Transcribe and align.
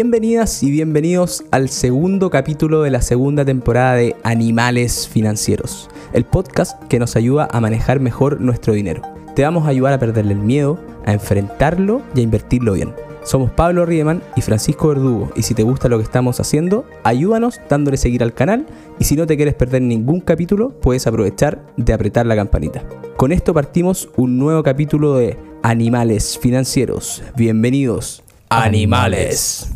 Bienvenidas 0.00 0.62
y 0.62 0.70
bienvenidos 0.70 1.42
al 1.50 1.68
segundo 1.68 2.30
capítulo 2.30 2.82
de 2.82 2.90
la 2.92 3.02
segunda 3.02 3.44
temporada 3.44 3.94
de 3.94 4.14
Animales 4.22 5.08
Financieros, 5.08 5.90
el 6.12 6.24
podcast 6.24 6.80
que 6.84 7.00
nos 7.00 7.16
ayuda 7.16 7.48
a 7.50 7.60
manejar 7.60 7.98
mejor 7.98 8.40
nuestro 8.40 8.74
dinero. 8.74 9.02
Te 9.34 9.42
vamos 9.42 9.66
a 9.66 9.70
ayudar 9.70 9.94
a 9.94 9.98
perderle 9.98 10.34
el 10.34 10.38
miedo, 10.38 10.78
a 11.04 11.12
enfrentarlo 11.12 12.00
y 12.14 12.20
a 12.20 12.22
invertirlo 12.22 12.74
bien. 12.74 12.94
Somos 13.24 13.50
Pablo 13.50 13.86
Riemann 13.86 14.22
y 14.36 14.40
Francisco 14.40 14.86
Verdugo 14.86 15.32
y 15.34 15.42
si 15.42 15.54
te 15.54 15.64
gusta 15.64 15.88
lo 15.88 15.98
que 15.98 16.04
estamos 16.04 16.38
haciendo, 16.38 16.84
ayúdanos 17.02 17.60
dándole 17.68 17.96
seguir 17.96 18.22
al 18.22 18.34
canal 18.34 18.66
y 19.00 19.04
si 19.04 19.16
no 19.16 19.26
te 19.26 19.34
quieres 19.34 19.54
perder 19.54 19.82
ningún 19.82 20.20
capítulo, 20.20 20.78
puedes 20.80 21.08
aprovechar 21.08 21.66
de 21.76 21.92
apretar 21.92 22.24
la 22.24 22.36
campanita. 22.36 22.84
Con 23.16 23.32
esto 23.32 23.52
partimos 23.52 24.10
un 24.16 24.38
nuevo 24.38 24.62
capítulo 24.62 25.16
de 25.16 25.36
Animales 25.64 26.38
Financieros. 26.38 27.20
Bienvenidos, 27.34 28.22
animales. 28.48 29.72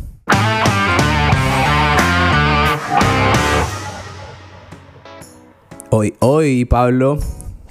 Hoy, 5.95 6.15
hoy, 6.21 6.65
Pablo, 6.65 7.19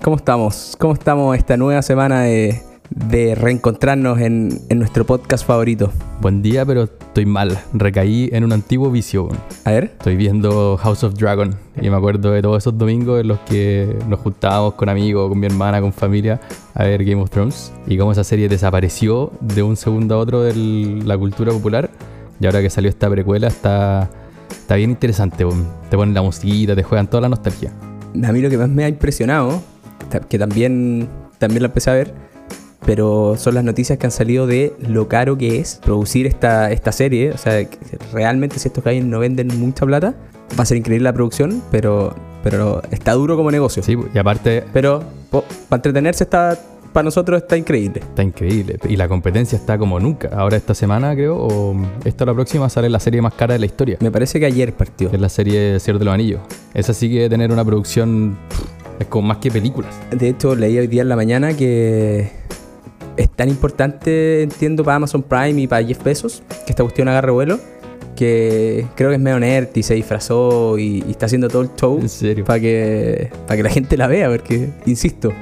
¿cómo 0.01 0.15
estamos? 0.15 0.77
¿Cómo 0.79 0.95
estamos 0.95 1.37
esta 1.37 1.57
nueva 1.57 1.83
semana 1.83 2.21
de, 2.23 2.63
de 2.89 3.35
reencontrarnos 3.35 4.21
en, 4.21 4.61
en 4.69 4.79
nuestro 4.79 5.05
podcast 5.05 5.45
favorito? 5.45 5.91
Buen 6.21 6.41
día, 6.41 6.65
pero 6.65 6.85
estoy 6.85 7.27
mal. 7.27 7.59
Recaí 7.73 8.31
en 8.33 8.45
un 8.45 8.53
antiguo 8.53 8.93
vicio. 8.93 9.29
A 9.65 9.73
ver, 9.73 9.85
Estoy 9.99 10.15
viendo 10.15 10.77
House 10.77 11.03
of 11.03 11.15
Dragon 11.15 11.57
y 11.81 11.91
me 11.91 11.97
acuerdo 11.97 12.31
de 12.31 12.43
todos 12.43 12.59
esos 12.63 12.79
domingos 12.79 13.21
en 13.21 13.27
los 13.27 13.41
que 13.41 13.99
nos 14.07 14.21
juntábamos 14.21 14.75
con 14.75 14.89
amigos, 14.89 15.29
con 15.29 15.41
mi 15.41 15.47
hermana, 15.47 15.81
con 15.81 15.93
familia 15.93 16.41
a 16.75 16.85
ver 16.85 17.05
Game 17.05 17.21
of 17.21 17.29
Thrones 17.29 17.73
y 17.89 17.99
cómo 17.99 18.13
esa 18.13 18.23
serie 18.23 18.49
desapareció 18.49 19.33
de 19.41 19.65
un 19.65 19.75
segundo 19.75 20.15
a 20.15 20.19
otro 20.19 20.43
de 20.43 20.55
la 21.05 21.19
cultura 21.19 21.51
popular 21.51 21.91
y 22.39 22.47
ahora 22.47 22.63
que 22.63 22.71
salió 22.71 22.89
esta 22.89 23.11
precuela 23.11 23.49
está, 23.49 24.09
está 24.49 24.77
bien 24.77 24.91
interesante. 24.91 25.45
Te 25.91 25.97
ponen 25.97 26.15
la 26.15 26.23
musiquita, 26.23 26.77
te 26.77 26.85
juegan 26.85 27.09
toda 27.09 27.23
la 27.23 27.29
nostalgia. 27.29 27.73
A 28.23 28.33
mí 28.33 28.41
lo 28.41 28.51
que 28.51 28.59
más 28.59 28.69
me 28.69 28.85
ha 28.85 28.89
impresionado, 28.89 29.63
que 30.29 30.39
también, 30.39 31.09
también 31.39 31.63
lo 31.63 31.67
empecé 31.67 31.91
a 31.91 31.95
ver, 31.95 32.15
pero 32.85 33.37
son 33.37 33.55
las 33.55 33.65
noticias 33.65 33.99
que 33.99 34.07
han 34.07 34.13
salido 34.13 34.47
de 34.47 34.75
lo 34.81 35.09
caro 35.09 35.39
que 35.39 35.59
es 35.59 35.81
producir 35.83 36.27
esta, 36.27 36.71
esta 36.73 36.93
serie. 36.93 37.31
O 37.33 37.39
sea, 37.39 37.67
realmente 38.13 38.59
si 38.59 38.69
estos 38.69 38.83
gallos 38.83 39.05
no 39.05 39.21
venden 39.21 39.49
mucha 39.59 39.87
plata, 39.87 40.15
va 40.59 40.63
a 40.63 40.67
ser 40.67 40.77
increíble 40.77 41.05
la 41.05 41.13
producción, 41.13 41.63
pero, 41.71 42.15
pero 42.43 42.83
está 42.91 43.13
duro 43.13 43.37
como 43.37 43.51
negocio. 43.51 43.83
Sí, 43.83 43.97
y 44.13 44.19
aparte 44.19 44.65
Pero 44.73 45.05
para 45.69 45.79
entretenerse 45.79 46.25
está, 46.25 46.59
para 46.93 47.05
nosotros 47.05 47.43
está 47.43 47.57
increíble. 47.57 48.01
está 48.01 48.23
increíble 48.23 48.79
y 48.89 48.97
la 48.97 49.09
competencia 49.09 49.57
está 49.57 49.79
como 49.79 49.99
nunca. 49.99 50.29
Ahora 50.33 50.57
esta 50.57 50.75
semana 50.75 51.15
creo, 51.15 51.37
o 51.37 51.77
esta 52.05 52.25
o 52.25 52.27
la 52.27 52.35
próxima 52.35 52.69
sale 52.69 52.89
la 52.89 53.01
serie 53.01 53.23
más 53.23 53.35
cara 53.35 53.55
de 53.55 53.61
la 53.61 53.67
historia. 53.67 53.97
Me 54.01 54.11
parece 54.11 54.39
que 54.39 54.47
ayer 54.47 54.73
partió. 54.75 55.11
es 55.13 55.21
la 55.21 55.29
serie 55.29 55.81
Señor 55.81 55.99
de 55.99 56.05
los 56.05 56.15
Anillos. 56.15 56.41
Esa 56.75 56.95
sí 56.95 57.09
que 57.09 57.15
debe 57.17 57.31
tener 57.31 57.53
una 57.53 57.65
producción, 57.65 58.37
es 58.99 59.07
como 59.07 59.29
más 59.29 59.39
que 59.39 59.51
películas. 59.51 59.95
De 60.11 60.29
hecho, 60.29 60.55
leí 60.55 60.79
hoy 60.79 60.87
día 60.87 61.03
en 61.03 61.09
la 61.09 61.17
mañana 61.17 61.57
que 61.57 62.31
es 63.17 63.31
tan 63.31 63.49
importante, 63.49 64.43
entiendo, 64.43 64.85
para 64.85 64.97
Amazon 64.97 65.23
Prime 65.23 65.61
y 65.61 65.67
para 65.67 65.85
Jeff 65.85 66.03
Bezos, 66.03 66.43
que 66.67 66.73
esta 66.73 66.83
cuestión 66.83 67.09
agarre 67.09 67.31
vuelo, 67.33 67.59
que 68.17 68.87
creo 68.95 69.11
que 69.11 69.17
es 69.17 69.21
medio 69.21 69.39
nerd 69.41 69.69
y 69.75 69.83
se 69.83 69.95
disfrazó 69.95 70.79
y, 70.79 71.03
y 71.07 71.11
está 71.11 71.27
haciendo 71.27 71.49
todo 71.49 71.63
el 71.63 71.71
show 71.77 71.99
En 72.01 72.09
serio. 72.09 72.45
para 72.45 72.61
que, 72.61 73.31
para 73.47 73.57
que 73.57 73.63
la 73.63 73.71
gente 73.71 73.97
la 73.97 74.07
vea, 74.07 74.29
porque, 74.31 74.71
insisto, 74.87 75.33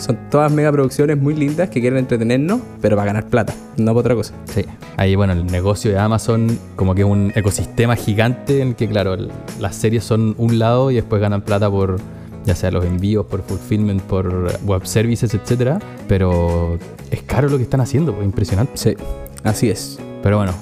son 0.00 0.18
todas 0.30 0.50
megaproducciones 0.52 1.16
muy 1.18 1.34
lindas 1.34 1.68
que 1.70 1.80
quieren 1.80 1.98
entretenernos, 1.98 2.60
pero 2.80 2.96
para 2.96 3.06
ganar 3.06 3.26
plata, 3.28 3.54
no 3.76 3.86
para 3.86 3.98
otra 4.00 4.14
cosa. 4.14 4.34
Sí. 4.46 4.64
Ahí, 4.96 5.14
bueno, 5.14 5.32
el 5.32 5.46
negocio 5.46 5.90
de 5.90 5.98
Amazon 5.98 6.58
como 6.76 6.94
que 6.94 7.02
es 7.02 7.06
un 7.06 7.32
ecosistema 7.34 7.96
gigante 7.96 8.60
en 8.62 8.68
el 8.68 8.74
que, 8.74 8.88
claro, 8.88 9.14
el- 9.14 9.30
las 9.60 9.76
series 9.76 10.04
son 10.04 10.34
un 10.38 10.58
lado 10.58 10.90
y 10.90 10.94
después 10.96 11.20
ganan 11.22 11.42
plata 11.42 11.70
por, 11.70 11.96
ya 12.44 12.54
sea 12.54 12.70
los 12.70 12.84
envíos, 12.84 13.26
por 13.26 13.42
fulfillment, 13.42 14.02
por 14.02 14.50
web 14.64 14.86
services, 14.86 15.32
etcétera. 15.34 15.78
Pero 16.08 16.78
es 17.10 17.22
caro 17.22 17.48
lo 17.48 17.56
que 17.58 17.62
están 17.64 17.80
haciendo, 17.80 18.12
pues 18.14 18.24
impresionante. 18.24 18.72
Sí, 18.76 18.94
así 19.44 19.70
es. 19.70 19.98
Pero 20.22 20.38
bueno, 20.38 20.52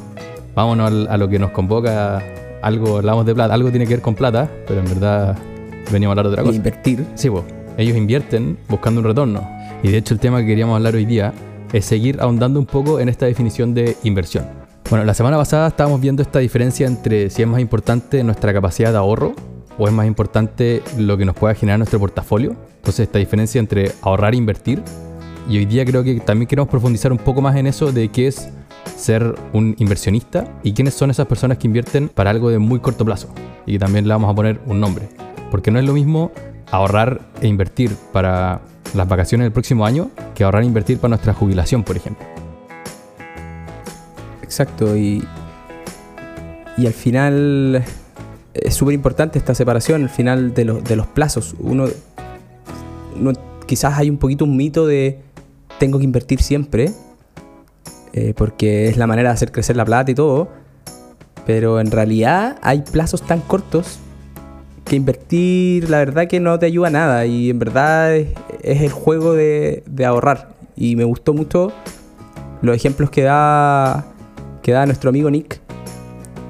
vámonos 0.54 0.86
al- 0.88 1.08
a 1.08 1.16
lo 1.16 1.28
que 1.28 1.38
nos 1.38 1.50
convoca. 1.52 2.22
Algo, 2.62 2.96
hablamos 2.96 3.24
de 3.24 3.34
plata, 3.34 3.54
algo 3.54 3.70
tiene 3.70 3.86
que 3.86 3.94
ver 3.94 4.02
con 4.02 4.14
plata, 4.16 4.50
pero 4.66 4.80
en 4.80 4.86
verdad 4.86 5.36
veníamos 5.92 6.16
a 6.16 6.20
hablar 6.20 6.26
de 6.26 6.32
otra 6.32 6.42
cosa. 6.42 6.56
Invertir. 6.56 7.06
Sí, 7.14 7.30
pues, 7.30 7.44
ellos 7.78 7.96
invierten 7.96 8.58
buscando 8.68 9.00
un 9.00 9.06
retorno. 9.06 9.48
Y 9.82 9.90
de 9.90 9.98
hecho 9.98 10.12
el 10.12 10.20
tema 10.20 10.40
que 10.40 10.46
queríamos 10.46 10.76
hablar 10.76 10.96
hoy 10.96 11.06
día 11.06 11.32
es 11.72 11.84
seguir 11.84 12.20
ahondando 12.20 12.58
un 12.58 12.66
poco 12.66 13.00
en 13.00 13.08
esta 13.08 13.26
definición 13.26 13.72
de 13.72 13.96
inversión. 14.02 14.46
Bueno, 14.90 15.04
la 15.04 15.14
semana 15.14 15.36
pasada 15.36 15.68
estábamos 15.68 16.00
viendo 16.00 16.20
esta 16.20 16.40
diferencia 16.40 16.86
entre 16.86 17.30
si 17.30 17.42
es 17.42 17.48
más 17.48 17.60
importante 17.60 18.22
nuestra 18.24 18.52
capacidad 18.52 18.90
de 18.90 18.98
ahorro 18.98 19.34
o 19.78 19.86
es 19.86 19.94
más 19.94 20.06
importante 20.06 20.82
lo 20.98 21.16
que 21.16 21.24
nos 21.24 21.36
pueda 21.36 21.54
generar 21.54 21.78
nuestro 21.78 22.00
portafolio. 22.00 22.56
Entonces 22.76 23.06
esta 23.06 23.20
diferencia 23.20 23.60
entre 23.60 23.92
ahorrar 24.02 24.34
e 24.34 24.38
invertir. 24.38 24.82
Y 25.48 25.58
hoy 25.58 25.64
día 25.64 25.84
creo 25.84 26.02
que 26.02 26.18
también 26.20 26.48
queremos 26.48 26.68
profundizar 26.68 27.12
un 27.12 27.18
poco 27.18 27.40
más 27.40 27.54
en 27.56 27.68
eso 27.68 27.92
de 27.92 28.08
qué 28.08 28.26
es 28.26 28.48
ser 28.96 29.36
un 29.52 29.76
inversionista 29.78 30.52
y 30.64 30.72
quiénes 30.72 30.94
son 30.94 31.10
esas 31.10 31.26
personas 31.26 31.58
que 31.58 31.68
invierten 31.68 32.08
para 32.08 32.30
algo 32.30 32.50
de 32.50 32.58
muy 32.58 32.80
corto 32.80 33.04
plazo. 33.04 33.28
Y 33.66 33.78
también 33.78 34.08
le 34.08 34.14
vamos 34.14 34.30
a 34.30 34.34
poner 34.34 34.60
un 34.66 34.80
nombre. 34.80 35.08
Porque 35.50 35.70
no 35.70 35.78
es 35.78 35.84
lo 35.84 35.92
mismo 35.92 36.32
ahorrar 36.70 37.20
e 37.40 37.46
invertir 37.48 37.94
para 38.12 38.60
las 38.94 39.08
vacaciones 39.08 39.44
del 39.44 39.52
próximo 39.52 39.84
año 39.86 40.10
que 40.34 40.44
ahorrar 40.44 40.62
e 40.62 40.66
invertir 40.66 40.98
para 40.98 41.10
nuestra 41.10 41.34
jubilación, 41.34 41.82
por 41.84 41.96
ejemplo. 41.96 42.26
Exacto, 44.42 44.96
y, 44.96 45.24
y 46.76 46.86
al 46.86 46.92
final 46.94 47.84
es 48.54 48.74
súper 48.74 48.94
importante 48.94 49.38
esta 49.38 49.54
separación, 49.54 50.02
al 50.02 50.08
final 50.10 50.54
de, 50.54 50.64
los 50.64 50.84
de 50.84 50.96
los 50.96 51.06
plazos. 51.06 51.54
Uno, 51.58 51.86
uno- 53.16 53.32
quizás 53.66 53.98
hay 53.98 54.08
un 54.10 54.16
poquito 54.16 54.44
un 54.44 54.56
mito 54.56 54.86
de 54.86 55.20
tengo 55.78 55.98
que 55.98 56.04
invertir 56.04 56.42
siempre, 56.42 56.92
eh, 58.14 58.32
porque 58.36 58.88
es 58.88 58.96
la 58.96 59.06
manera 59.06 59.28
de 59.28 59.34
hacer 59.34 59.52
crecer 59.52 59.76
la 59.76 59.84
plata 59.84 60.10
y 60.10 60.14
todo, 60.14 60.48
pero 61.46 61.78
en 61.78 61.90
realidad 61.90 62.56
hay 62.62 62.80
plazos 62.82 63.22
tan 63.22 63.40
cortos 63.42 63.98
que 64.88 64.96
invertir 64.96 65.88
la 65.90 65.98
verdad 65.98 66.26
que 66.26 66.40
no 66.40 66.58
te 66.58 66.66
ayuda 66.66 66.90
nada 66.90 67.26
y 67.26 67.50
en 67.50 67.58
verdad 67.58 68.16
es, 68.16 68.28
el 68.62 68.90
juego 68.90 69.34
de, 69.34 69.82
ahorrar. 70.04 70.48
Y 70.76 70.96
me 70.96 71.04
gustó 71.04 71.34
mucho 71.34 71.72
los 72.62 72.74
ejemplos 72.74 73.10
que 73.10 73.22
da, 73.22 74.06
que 74.62 74.72
da 74.72 74.86
nuestro 74.86 75.10
amigo 75.10 75.30
Nick 75.30 75.60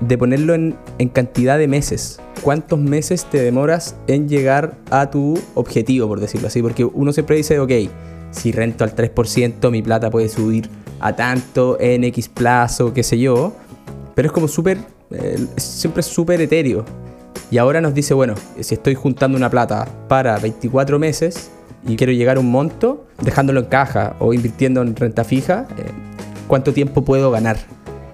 de 0.00 0.16
ponerlo 0.16 0.54
en, 0.54 0.76
cantidad 1.12 1.59
de 1.59 1.66
meses. 1.69 2.21
¿Cuántos 2.43 2.78
meses 2.78 3.25
te 3.25 3.43
demoras 3.43 3.97
en 4.06 4.28
llegar 4.28 4.76
a 4.91 5.10
tu 5.10 5.38
objetivo, 5.55 6.06
por 6.06 6.20
decirlo 6.20 6.47
así? 6.47 6.62
Porque 6.62 6.84
uno 6.84 7.12
siempre 7.12 7.37
dice, 7.37 7.59
ok, 7.59 7.72
si 8.31 8.53
rento 8.53 8.84
al 8.84 8.94
3%, 8.94 9.70
mi 9.70 9.82
plata 9.82 10.10
puede 10.10 10.28
subir 10.28 10.69
a 11.00 11.16
tanto 11.16 11.78
en 11.81 12.05
X 12.05 12.28
plazo, 12.28 12.94
qué 12.94 13.03
sé 13.03 13.19
yo. 13.19 13.53
Pero 14.15 14.26
es 14.26 14.32
como 14.32 14.47
súper, 14.47 14.78
eh, 15.10 15.47
siempre 15.56 16.03
súper 16.05 16.41
etéreo. 16.41 16.84
Y 17.51 17.59
ahora 17.59 17.81
nos 17.81 17.95
dice, 17.95 18.15
bueno, 18.15 18.35
si 18.61 18.75
estoy 18.75 18.95
juntando 18.95 19.37
una 19.37 19.49
plata 19.49 19.89
para 20.07 20.39
24 20.39 20.99
meses 20.99 21.51
y 21.87 21.97
quiero 21.97 22.13
llegar 22.13 22.37
a 22.37 22.41
un 22.41 22.51
monto, 22.51 23.07
dejándolo 23.23 23.61
en 23.61 23.67
caja 23.67 24.17
o 24.19 24.35
invirtiendo 24.35 24.83
en 24.83 24.95
renta 24.95 25.25
fija, 25.25 25.67
eh, 25.79 25.85
¿cuánto 26.47 26.73
tiempo 26.73 27.05
puedo 27.05 27.31
ganar? 27.31 27.57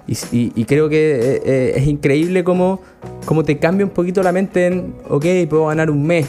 Y, 0.06 0.64
creo 0.66 0.88
que 0.88 1.12
eh, 1.12 1.42
eh, 1.44 1.72
es 1.76 1.86
increíble 1.86 2.44
cómo, 2.44 2.80
cómo 3.24 3.42
te 3.42 3.58
cambia 3.58 3.86
un 3.86 3.92
poquito 3.92 4.22
la 4.22 4.32
mente 4.32 4.66
en, 4.66 4.94
ok, 5.08 5.24
puedo 5.48 5.66
ganar 5.66 5.90
un 5.90 6.06
mes. 6.06 6.28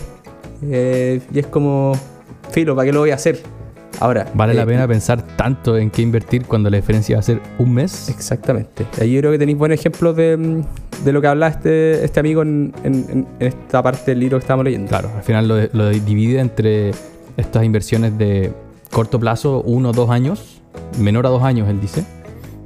Y 0.61 1.37
es 1.37 1.47
como, 1.51 1.91
filo, 2.51 2.75
¿para 2.75 2.87
qué 2.87 2.93
lo 2.93 3.01
voy 3.01 3.11
a 3.11 3.15
hacer? 3.15 3.39
Ahora. 3.99 4.27
¿Vale 4.33 4.53
eh, 4.53 4.55
la 4.57 4.65
pena 4.65 4.87
pensar 4.87 5.21
tanto 5.35 5.77
en 5.77 5.89
qué 5.89 6.01
invertir 6.01 6.45
cuando 6.45 6.69
la 6.69 6.77
diferencia 6.77 7.15
va 7.15 7.19
a 7.19 7.23
ser 7.23 7.41
un 7.59 7.73
mes? 7.73 8.09
Exactamente. 8.09 8.85
Ahí 9.01 9.13
yo 9.13 9.19
creo 9.21 9.31
que 9.31 9.39
tenéis 9.39 9.57
buenos 9.57 9.79
ejemplos 9.79 10.15
de, 10.15 10.35
mm, 10.37 11.03
de 11.05 11.11
lo 11.13 11.21
que 11.21 11.27
habla 11.27 11.47
este, 11.47 12.03
este 12.03 12.19
amigo 12.19 12.41
en, 12.41 12.73
en- 12.83 12.93
en- 13.09 13.27
en 13.39 13.47
esta 13.47 13.81
parte 13.81 14.11
del 14.11 14.19
libro 14.19 14.37
que 14.37 14.43
estábamos 14.43 14.65
leyendo. 14.65 14.89
Claro, 14.89 15.09
al 15.15 15.23
final 15.23 15.47
lo, 15.47 15.55
lo 15.73 15.89
divide 15.89 16.39
entre 16.39 16.91
estas 17.37 17.63
inversiones 17.63 18.17
de 18.17 18.51
corto 18.91 19.19
plazo, 19.19 19.61
uno 19.65 19.89
o 19.89 19.91
dos 19.93 20.09
años, 20.09 20.61
menor 20.99 21.25
a 21.25 21.29
dos 21.29 21.43
años, 21.43 21.67
él 21.69 21.79
dice, 21.81 22.05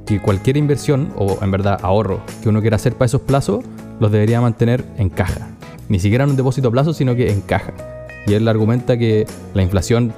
que 0.06 0.20
cualquier 0.20 0.56
inversión, 0.56 1.12
o 1.16 1.38
en 1.42 1.50
verdad 1.50 1.78
ahorro, 1.82 2.20
que 2.42 2.48
uno 2.48 2.60
quiera 2.60 2.76
hacer 2.76 2.94
para 2.94 3.06
esos 3.06 3.20
plazos, 3.22 3.64
los 4.00 4.10
debería 4.12 4.40
mantener 4.40 4.84
en 4.96 5.08
caja. 5.08 5.48
Ni 5.88 5.98
siquiera 5.98 6.24
en 6.24 6.30
un 6.30 6.36
depósito 6.36 6.68
a 6.68 6.70
plazo, 6.70 6.92
sino 6.92 7.14
que 7.14 7.30
en 7.30 7.40
caja. 7.40 7.72
Y 8.26 8.34
él 8.34 8.46
argumenta 8.48 8.96
que 8.96 9.26
la 9.54 9.62
inflación 9.62 10.12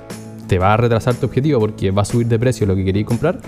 te 0.53 0.59
va 0.59 0.75
a 0.75 0.77
retrasar 0.77 1.15
tu 1.15 1.25
objetivo 1.25 1.59
porque 1.61 1.91
va 1.91 2.03
a 2.03 2.05
subir 2.05 2.27
de 2.27 2.39
precio 2.39 2.67
lo 2.67 2.77
que 2.77 2.85
querías 2.85 3.07
comprar, 3.07 3.39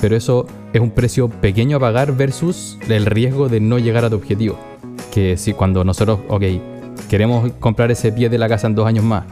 pero 0.00 0.16
eso 0.16 0.46
es 0.72 0.80
un 0.80 0.90
precio 0.90 1.28
pequeño 1.28 1.76
a 1.76 1.80
pagar 1.80 2.16
versus 2.16 2.78
el 2.88 3.04
riesgo 3.04 3.50
de 3.50 3.60
no 3.60 3.78
llegar 3.78 4.06
a 4.06 4.08
tu 4.08 4.16
objetivo. 4.16 4.58
Que 5.12 5.36
si 5.36 5.52
cuando 5.52 5.84
nosotros, 5.84 6.20
ok, 6.28 6.42
queremos 7.10 7.52
comprar 7.60 7.90
ese 7.90 8.10
pie 8.10 8.30
de 8.30 8.38
la 8.38 8.48
casa 8.48 8.68
en 8.68 8.74
dos 8.74 8.86
años 8.86 9.04
más 9.04 9.26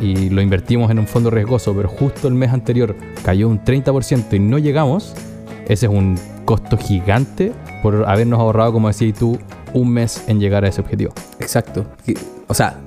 y 0.00 0.30
lo 0.30 0.42
invertimos 0.42 0.90
en 0.90 0.98
un 0.98 1.06
fondo 1.06 1.30
riesgoso, 1.30 1.72
pero 1.76 1.88
justo 1.88 2.26
el 2.26 2.34
mes 2.34 2.52
anterior 2.52 2.96
cayó 3.22 3.48
un 3.48 3.62
30% 3.62 4.34
y 4.34 4.40
no 4.40 4.58
llegamos, 4.58 5.14
ese 5.68 5.86
es 5.86 5.92
un 5.92 6.18
costo 6.44 6.76
gigante 6.76 7.52
por 7.84 8.04
habernos 8.08 8.40
ahorrado, 8.40 8.72
como 8.72 8.88
decías 8.88 9.16
tú, 9.16 9.38
un 9.74 9.92
mes 9.92 10.24
en 10.26 10.40
llegar 10.40 10.64
a 10.64 10.68
ese 10.70 10.80
objetivo. 10.80 11.12
Exacto. 11.38 11.86
O 12.48 12.54
sea, 12.54 12.80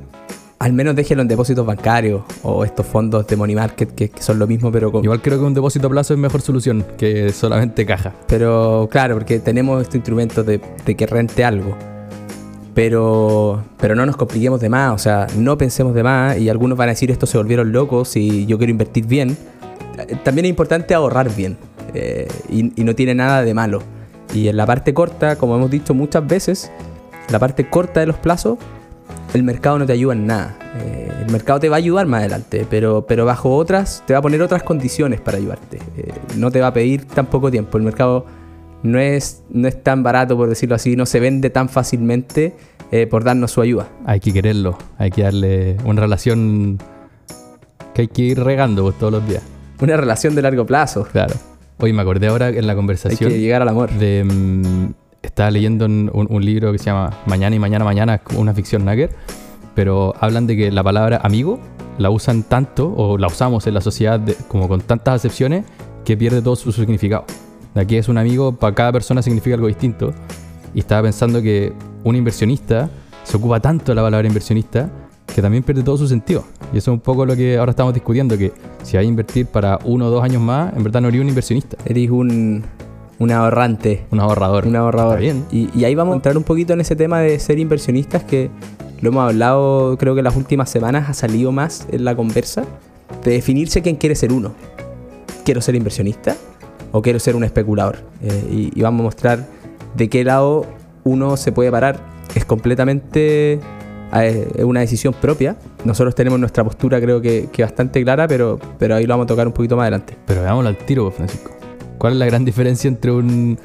al 0.62 0.74
menos 0.74 0.96
déjelo 0.96 1.24
en 1.24 1.28
depósitos 1.28 1.66
bancarios 1.66 2.22
o 2.44 2.64
estos 2.64 2.86
fondos 2.86 3.26
de 3.26 3.36
money 3.36 3.56
market 3.56 3.96
que, 3.96 4.12
son 4.20 4.38
lo 4.38 4.46
mismo, 4.46 4.72
pero 4.72 4.92
con... 4.92 5.04
Igual 5.04 5.20
creo 5.20 5.40
que 5.40 5.44
un 5.44 5.56
depósito 5.56 5.88
a 5.88 5.90
plazo 5.90 6.14
es 6.14 6.20
mejor 6.20 6.42
solución 6.42 6.86
que 7.00 7.32
solamente 7.32 7.84
caja. 7.84 8.14
Pero 8.28 8.88
claro, 8.92 9.16
porque 9.16 9.40
tenemos 9.40 9.82
este 9.82 9.98
instrumento 9.98 10.44
de, 10.44 10.62
de 10.86 10.96
que 10.96 11.08
rente 11.08 11.44
algo. 11.44 11.76
Pero, 12.76 13.64
pero 13.80 13.96
no 13.96 14.06
nos 14.06 14.16
compliquemos 14.16 14.62
de 14.62 14.70
más, 14.70 14.94
o 14.94 14.98
sea, 15.00 15.26
no 15.36 15.58
pensemos 15.58 15.96
de 15.96 16.04
más 16.04 16.38
y 16.38 16.48
algunos 16.48 16.78
van 16.78 16.90
a 16.90 16.92
decir 16.92 17.10
esto 17.10 17.26
se 17.26 17.40
volvieron 17.40 17.72
locos 17.72 18.16
y 18.16 18.46
yo 18.46 18.60
quiero 18.60 18.70
invertir 18.70 19.08
bien. 19.08 19.36
También 20.24 20.46
es 20.46 20.50
importante 20.52 20.94
ahorrar 20.94 21.36
bien 21.36 21.58
eh, 21.96 22.28
y, 22.50 22.80
y 22.80 22.84
no 22.84 22.94
tiene 22.94 23.16
nada 23.16 23.42
de 23.42 23.54
malo. 23.56 23.82
Y 24.32 24.48
en 24.48 24.58
la 24.58 24.68
parte 24.68 24.94
corta, 24.94 25.38
como 25.38 25.56
hemos 25.56 25.72
dicho 25.72 25.96
muchas 25.96 26.26
veces, 26.28 26.72
la 27.30 27.40
parte 27.40 27.68
corta 27.68 28.00
de 28.00 28.06
los 28.06 28.18
plazos, 28.18 28.60
el 29.34 29.44
mercado 29.44 29.80
no 29.80 29.86
te 29.86 29.94
ayuda 29.94 30.14
en 30.14 30.28
nada. 30.28 30.58
Eh, 30.78 31.12
el 31.26 31.32
mercado 31.32 31.60
te 31.60 31.70
va 31.70 31.78
a 31.78 31.80
ayudar 31.80 32.06
más 32.06 32.20
adelante, 32.20 32.66
pero, 32.70 33.06
pero 33.08 33.26
bajo 33.26 33.56
otras, 33.56 34.04
te 34.06 34.14
va 34.14 34.20
a 34.20 34.22
poner 34.22 34.42
otras 34.42 34.64
condiciones 34.64 35.22
para 35.22 35.38
ayudarte. 35.38 35.78
Eh, 35.98 36.14
no 36.38 36.52
te 36.52 36.60
va 36.60 36.68
a 36.68 36.74
pedir 36.74 37.06
tan 37.06 37.28
poco 37.28 37.52
tiempo. 37.52 37.78
El 37.78 37.84
mercado 37.84 38.26
no 38.84 39.00
es, 39.00 39.44
no 39.50 39.68
es 39.68 39.82
tan 39.84 40.04
barato, 40.04 40.36
por 40.36 40.50
decirlo 40.50 40.76
así, 40.76 40.96
no 40.96 41.06
se 41.06 41.20
vende 41.20 41.50
tan 41.50 41.70
fácilmente 41.70 42.56
eh, 42.92 43.08
por 43.08 43.24
darnos 43.24 43.52
su 43.52 43.62
ayuda. 43.62 43.88
Hay 44.06 44.20
que 44.20 44.34
quererlo, 44.34 44.78
hay 44.98 45.12
que 45.12 45.24
darle 45.24 45.78
una 45.86 46.02
relación 46.02 46.78
que 47.94 48.04
hay 48.04 48.08
que 48.08 48.22
ir 48.22 48.40
regando 48.40 48.84
pues, 48.84 48.98
todos 48.98 49.14
los 49.14 49.28
días. 49.28 49.44
Una 49.80 49.98
relación 49.98 50.36
de 50.36 50.42
largo 50.42 50.66
plazo. 50.66 51.08
Claro. 51.12 51.36
Hoy 51.78 51.94
me 51.94 52.02
acordé 52.02 52.28
ahora 52.28 52.50
en 52.50 52.68
la 52.68 52.76
conversación. 52.76 53.30
Hay 53.30 53.38
que 53.38 53.42
llegar 53.42 53.62
al 53.62 53.70
amor. 53.70 53.90
De, 53.92 54.24
mm, 54.24 54.94
estaba 55.22 55.52
leyendo 55.52 55.86
un, 55.86 56.46
libro 56.46 56.72
que 56.72 56.78
se 56.78 56.86
llama 56.86 57.12
Mañana 57.26 57.56
y 57.56 57.60
Mañana 57.60 57.86
Mañana, 57.86 58.22
una 58.36 58.54
ficción 58.54 58.86
nugget, 58.86 59.16
pero 59.76 60.14
hablan 60.20 60.48
de 60.48 60.58
que 60.58 60.72
la 60.72 60.84
palabra 60.84 61.22
amigo 61.24 61.60
la 61.98 62.10
usan 62.10 62.44
tanto 62.44 62.94
o 62.96 63.18
la 63.18 63.28
usamos 63.28 63.68
en 63.68 63.74
la 63.74 63.82
sociedad 63.82 64.20
como 64.48 64.68
con 64.68 64.82
tantas 64.82 65.16
acepciones 65.16 65.66
que 66.04 66.18
pierde 66.18 66.42
todo 66.42 66.56
su 66.56 66.72
significado. 66.72 67.26
Aquí 67.76 67.96
es 67.96 68.10
un 68.10 68.18
amigo, 68.18 68.52
para 68.54 68.76
cada 68.76 68.92
persona 68.92 69.22
significa 69.22 69.56
algo 69.56 69.68
distinto. 69.68 70.14
Y 70.74 70.80
estaba 70.80 71.04
pensando 71.04 71.42
que 71.42 71.74
un 72.04 72.16
inversionista 72.16 72.90
se 73.24 73.38
ocupa 73.38 73.60
tanto 73.60 73.92
de 73.92 73.96
la 73.96 74.02
palabra 74.02 74.28
inversionista 74.28 74.90
que 75.34 75.42
también 75.42 75.64
pierde 75.64 75.84
todo 75.84 75.98
su 75.98 76.08
sentido. 76.08 76.44
Y 76.74 76.78
eso 76.78 76.92
es 76.92 76.96
un 76.96 77.00
poco 77.00 77.26
lo 77.26 77.36
que 77.36 77.58
ahora 77.58 77.72
estamos 77.72 77.94
discutiendo, 77.94 78.38
que 78.38 78.52
si 78.84 78.98
hay 78.98 79.06
a 79.06 79.08
invertir 79.08 79.46
para 79.46 79.80
uno 79.86 80.08
o 80.08 80.10
dos 80.10 80.24
años 80.24 80.42
más, 80.42 80.76
en 80.76 80.84
verdad 80.84 81.02
no 81.02 81.08
eres 81.08 81.22
un 81.22 81.30
inversionista. 81.30 81.78
Eres 81.86 82.10
un, 82.10 82.64
un 83.22 83.32
ahorrante. 83.32 84.06
Un 84.10 84.20
ahorrador. 84.20 84.66
Un 84.66 84.76
ahorrador. 84.76 85.20
bien. 85.20 85.46
Y, 85.52 85.70
y, 85.78 85.86
ahí 85.86 85.94
vamos 85.94 86.14
a 86.14 86.16
entrar 86.16 86.36
un 86.36 86.44
poquito 86.44 86.74
en 86.74 86.82
ese 86.82 86.96
tema 86.96 87.20
de 87.20 87.38
ser 87.38 87.60
inversionistas 87.60 88.24
que 88.24 88.50
lo 89.00 89.10
hemos 89.10 89.30
hablado, 89.30 89.96
creo 90.00 90.16
que 90.16 90.24
las 90.24 90.36
últimas 90.36 90.70
semanas 90.70 91.08
ha 91.08 91.14
salido 91.14 91.52
más 91.52 91.88
en 91.92 92.04
la 92.04 92.16
conversa, 92.16 92.64
de 93.24 93.32
definirse 93.32 93.84
quién 93.84 93.96
quiere 93.96 94.16
ser 94.16 94.34
uno. 94.34 94.54
¿Quiero 95.46 95.62
ser 95.62 95.76
inversionista 95.76 96.36
o 96.92 97.02
quiero 97.04 97.20
ser 97.20 97.36
un 97.36 97.44
especulador? 97.44 97.98
Eh, 98.24 98.72
y, 98.76 98.82
vamos 98.82 99.02
a 99.02 99.04
mostrar 99.04 99.48
de 99.96 100.10
qué 100.10 100.24
lado 100.24 100.66
uno 101.04 101.38
se 101.38 101.52
puede 101.52 101.70
parar. 101.70 102.00
Es 102.34 102.46
completamente 102.46 103.60
es 104.14 104.64
una 104.64 104.80
decisión 104.80 105.14
propia. 105.14 105.58
Nosotros 105.86 106.16
tenemos 106.16 106.40
nuestra 106.40 106.64
postura 106.64 107.00
creo 107.00 107.22
que, 107.22 107.50
que, 107.52 107.62
bastante 107.62 108.04
clara, 108.04 108.28
pero, 108.28 108.60
pero 108.80 108.96
ahí 108.96 109.06
lo 109.06 109.14
vamos 109.14 109.26
a 109.26 109.28
tocar 109.28 109.46
un 109.46 109.54
poquito 109.54 109.76
más 109.76 109.84
adelante. 109.84 110.18
Pero 110.26 110.42
veámoslo 110.42 110.70
al 110.70 110.78
tiro, 110.78 111.12
Francisco. 111.12 111.61
¿Cuál 112.02 112.14
es 112.14 112.20
la 112.20 112.26
gran 112.26 112.44
diferencia 112.44 112.88
entre 112.88 113.12
un 113.12 113.60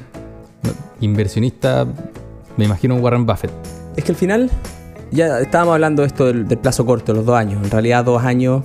inversionista, 1.01 1.87
me 2.59 2.67
imagino 2.67 2.95
un 2.95 3.03
Warren 3.03 3.25
Buffett? 3.25 3.51
Es 3.97 4.05
que 4.05 4.13
al 4.13 4.17
final, 4.17 4.51
ya 5.11 5.41
estábamos 5.41 5.73
hablando 5.73 6.03
de 6.03 6.09
esto 6.09 6.27
del, 6.27 6.45
plazo 6.59 6.85
corto, 6.85 7.15
los 7.15 7.25
dos 7.25 7.35
años. 7.35 7.65
En 7.65 7.71
realidad, 7.71 8.05
dos 8.05 8.23
años, 8.23 8.61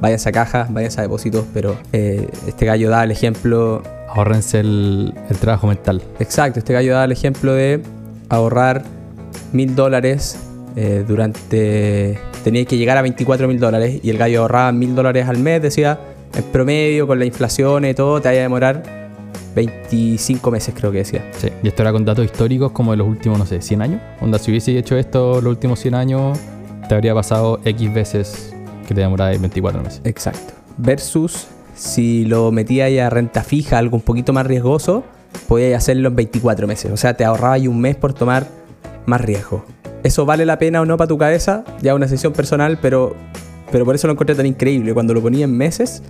váyanse 0.00 0.30
a 0.30 0.32
caja, 0.32 0.66
váyanse 0.70 0.98
a 0.98 1.02
depósitos, 1.04 1.44
pero 1.54 1.78
eh, 1.92 2.26
este 2.48 2.66
gallo 2.66 2.90
da 2.90 3.04
el 3.04 3.12
ejemplo. 3.12 3.80
Ahorrense 4.08 4.58
el, 4.58 5.14
el 5.30 5.36
trabajo 5.36 5.68
mental. 5.68 6.02
Exacto, 6.18 6.58
este 6.58 6.72
gallo 6.72 6.94
da 6.94 7.04
el 7.04 7.12
ejemplo 7.12 7.52
de 7.52 7.82
ahorrar 8.28 8.82
mil 9.52 9.76
dólares 9.76 10.36
eh, 10.74 11.04
durante. 11.06 12.18
Tenía 12.42 12.64
que 12.64 12.76
llegar 12.76 12.96
a 12.96 13.02
24 13.02 13.46
mil 13.46 13.60
dólares 13.60 14.00
y 14.02 14.10
el 14.10 14.18
gallo 14.18 14.40
ahorraba 14.40 14.72
mil 14.72 14.96
dólares 14.96 15.28
al 15.28 15.38
mes, 15.38 15.62
decía, 15.62 16.00
en 16.34 16.44
promedio, 16.44 17.06
con 17.06 17.18
la 17.18 17.24
inflación 17.24 17.84
y 17.84 17.94
todo, 17.94 18.20
te 18.20 18.28
vaya 18.28 18.40
a 18.40 18.42
demorar 18.42 18.82
25 19.54 20.50
meses, 20.50 20.74
creo 20.76 20.92
que 20.92 20.98
decía. 20.98 21.24
Sí, 21.38 21.48
y 21.62 21.68
esto 21.68 21.82
era 21.82 21.92
con 21.92 22.04
datos 22.04 22.24
históricos 22.24 22.72
como 22.72 22.90
de 22.90 22.98
los 22.98 23.08
últimos, 23.08 23.38
no 23.38 23.46
sé, 23.46 23.62
100 23.62 23.82
años. 23.82 24.00
Onda, 24.20 24.38
si 24.38 24.50
hubiese 24.50 24.76
hecho 24.76 24.96
esto 24.96 25.40
los 25.40 25.50
últimos 25.50 25.80
100 25.80 25.94
años, 25.94 26.38
te 26.88 26.94
habría 26.94 27.14
pasado 27.14 27.60
X 27.64 27.92
veces 27.92 28.54
que 28.86 28.94
te 28.94 29.00
demoraba 29.00 29.30
24 29.30 29.82
meses. 29.82 30.00
Exacto. 30.04 30.52
Versus 30.76 31.46
si 31.74 32.24
lo 32.24 32.50
metías 32.52 32.90
a 33.00 33.10
renta 33.10 33.42
fija, 33.42 33.78
algo 33.78 33.96
un 33.96 34.02
poquito 34.02 34.32
más 34.32 34.46
riesgoso, 34.46 35.04
podías 35.48 35.82
hacerlo 35.82 36.08
en 36.08 36.16
24 36.16 36.66
meses. 36.66 36.90
O 36.90 36.96
sea, 36.96 37.14
te 37.14 37.24
ahorraba 37.24 37.58
un 37.58 37.80
mes 37.80 37.96
por 37.96 38.12
tomar 38.12 38.46
más 39.06 39.20
riesgo. 39.20 39.64
¿Eso 40.02 40.24
vale 40.24 40.46
la 40.46 40.58
pena 40.58 40.80
o 40.80 40.86
no 40.86 40.96
para 40.96 41.08
tu 41.08 41.18
cabeza? 41.18 41.64
Ya 41.82 41.94
una 41.94 42.06
decisión 42.06 42.32
personal, 42.32 42.78
pero, 42.80 43.16
pero 43.70 43.84
por 43.84 43.94
eso 43.94 44.06
lo 44.06 44.12
encontré 44.12 44.34
tan 44.34 44.46
increíble. 44.46 44.94
Cuando 44.94 45.14
lo 45.14 45.22
ponía 45.22 45.44
en 45.44 45.56
meses, 45.56 46.02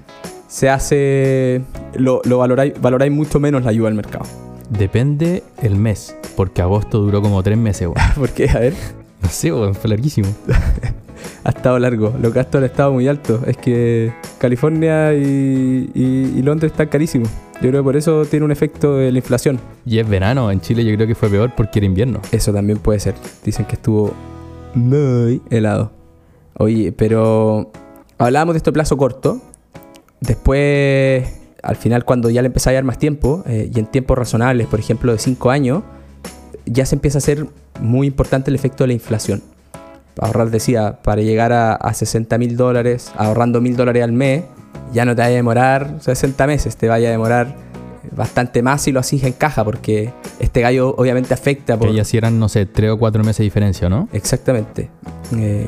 se 0.49 0.69
hace. 0.69 1.63
Lo, 1.95 2.21
lo 2.25 2.39
valoráis, 2.39 2.75
valoráis 2.81 3.13
mucho 3.13 3.41
menos 3.41 3.65
la 3.65 3.71
ayuda 3.71 3.89
al 3.89 3.95
mercado. 3.95 4.27
Depende 4.71 5.43
el 5.63 5.77
mes, 5.77 6.17
porque 6.37 6.63
agosto 6.63 6.99
duró 7.01 7.23
como 7.23 7.43
tres 7.43 7.59
meses, 7.59 7.89
¿Por 8.17 8.31
qué? 8.31 8.51
A 8.51 8.59
ver. 8.59 8.75
No 9.23 9.29
sé, 9.29 9.51
fue 9.51 9.91
larguísimo. 9.91 10.29
ha 11.45 11.51
estado 11.51 11.79
largo. 11.79 12.15
Los 12.21 12.33
gastos 12.33 12.59
han 12.59 12.65
estado 12.65 12.93
muy 12.93 13.09
altos. 13.09 13.41
Es 13.47 13.57
que 13.57 14.13
California 14.39 15.15
y, 15.15 15.91
y 15.95 16.43
Londres 16.43 16.73
están 16.73 16.89
carísimos. 16.89 17.31
Yo 17.63 17.71
creo 17.71 17.81
que 17.81 17.85
por 17.85 17.97
eso 17.97 18.27
tiene 18.27 18.45
un 18.45 18.53
efecto 18.53 18.97
de 18.97 19.11
la 19.11 19.19
inflación. 19.19 19.59
Y 19.87 19.99
es 19.99 20.09
verano, 20.09 20.51
en 20.51 20.61
Chile 20.61 20.85
yo 20.85 20.95
creo 20.95 21.07
que 21.07 21.15
fue 21.15 21.31
peor 21.31 21.53
porque 21.57 21.79
era 21.79 21.87
invierno. 21.87 22.21
Eso 22.31 22.53
también 22.53 22.79
puede 22.79 23.01
ser. 23.01 23.15
Dicen 23.45 23.65
que 23.65 23.77
estuvo 23.77 24.13
muy 24.75 25.41
helado. 25.49 25.96
Oye, 26.59 26.93
pero 26.93 27.71
hablábamos 28.19 28.55
de 28.55 28.59
este 28.59 28.73
plazo 28.73 28.97
corto. 28.97 29.41
Después, 30.21 31.29
al 31.63 31.77
final, 31.77 32.05
cuando 32.05 32.31
ya 32.31 32.43
le 32.43 32.47
empezaba 32.47 32.73
a 32.73 32.75
dar 32.75 32.85
más 32.85 32.99
tiempo, 32.99 33.45
eh, 33.47 33.71
y 33.73 33.79
en 33.79 33.87
tiempos 33.87 34.17
razonables, 34.17 34.67
por 34.67 34.81
ejemplo, 34.81 35.13
de 35.13 35.19
5 35.19 35.51
años, 35.51 35.83
ya 36.65 36.87
se 36.87 36.95
empieza 36.95 37.19
a 37.19 37.21
hacer 37.21 37.47
muy 37.81 38.07
importante 38.07 38.51
el 38.51 38.55
efecto 38.55 38.85
de 38.85 38.89
la 38.89 38.95
inflación. 38.95 39.43
Ahorrar, 40.19 40.51
decía, 40.51 41.01
para 41.03 41.21
llegar 41.21 41.53
a, 41.53 41.75
a 41.75 41.93
60 41.93 42.39
mil 42.39 42.57
dólares, 42.57 43.13
ahorrando 43.17 43.61
mil 43.61 43.77
dólares 43.77 44.03
al 44.03 44.13
mes, 44.13 44.45
ya 44.93 45.05
no 45.05 45.15
te 45.15 45.21
vaya 45.21 45.35
a 45.35 45.37
demorar 45.37 45.97
60 46.01 46.47
meses, 46.47 46.77
te 46.77 46.89
vaya 46.89 47.09
a 47.09 47.11
demorar 47.11 47.55
bastante 48.15 48.63
más 48.63 48.83
si 48.83 48.93
lo 48.93 49.01
haces 49.01 49.23
en 49.25 49.33
caja, 49.33 49.65
porque 49.65 50.13
este 50.39 50.61
gallo 50.61 50.95
obviamente 50.97 51.35
afecta. 51.35 51.79
Por... 51.79 51.89
Que 51.89 51.95
ya 51.95 52.05
si 52.05 52.17
eran, 52.17 52.39
no 52.39 52.49
sé, 52.49 52.67
3 52.67 52.93
o 52.93 52.99
4 52.99 53.23
meses 53.23 53.39
de 53.39 53.45
diferencia, 53.45 53.89
¿no? 53.89 54.09
Exactamente. 54.13 54.91
Eh, 55.37 55.67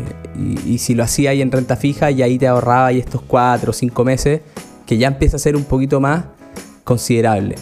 y, 0.67 0.79
si 0.79 0.95
lo 0.95 1.03
hacía 1.03 1.31
ahí 1.31 1.43
en 1.43 1.51
renta 1.51 1.77
fija, 1.77 2.11
y 2.11 2.23
ahí 2.23 2.39
te 2.39 2.47
ahorraba 2.47 2.87
ahí 2.87 2.99
estos 2.99 3.23
4 3.23 3.71
o 3.71 3.73
5 3.73 4.05
meses, 4.05 4.41
que 4.87 4.99
ya 4.99 5.09
empieza 5.09 5.37
a 5.37 5.41
ser 5.41 5.57
un 5.57 5.65
poquito 5.65 6.01
más 6.01 6.25
considerable. 6.85 7.57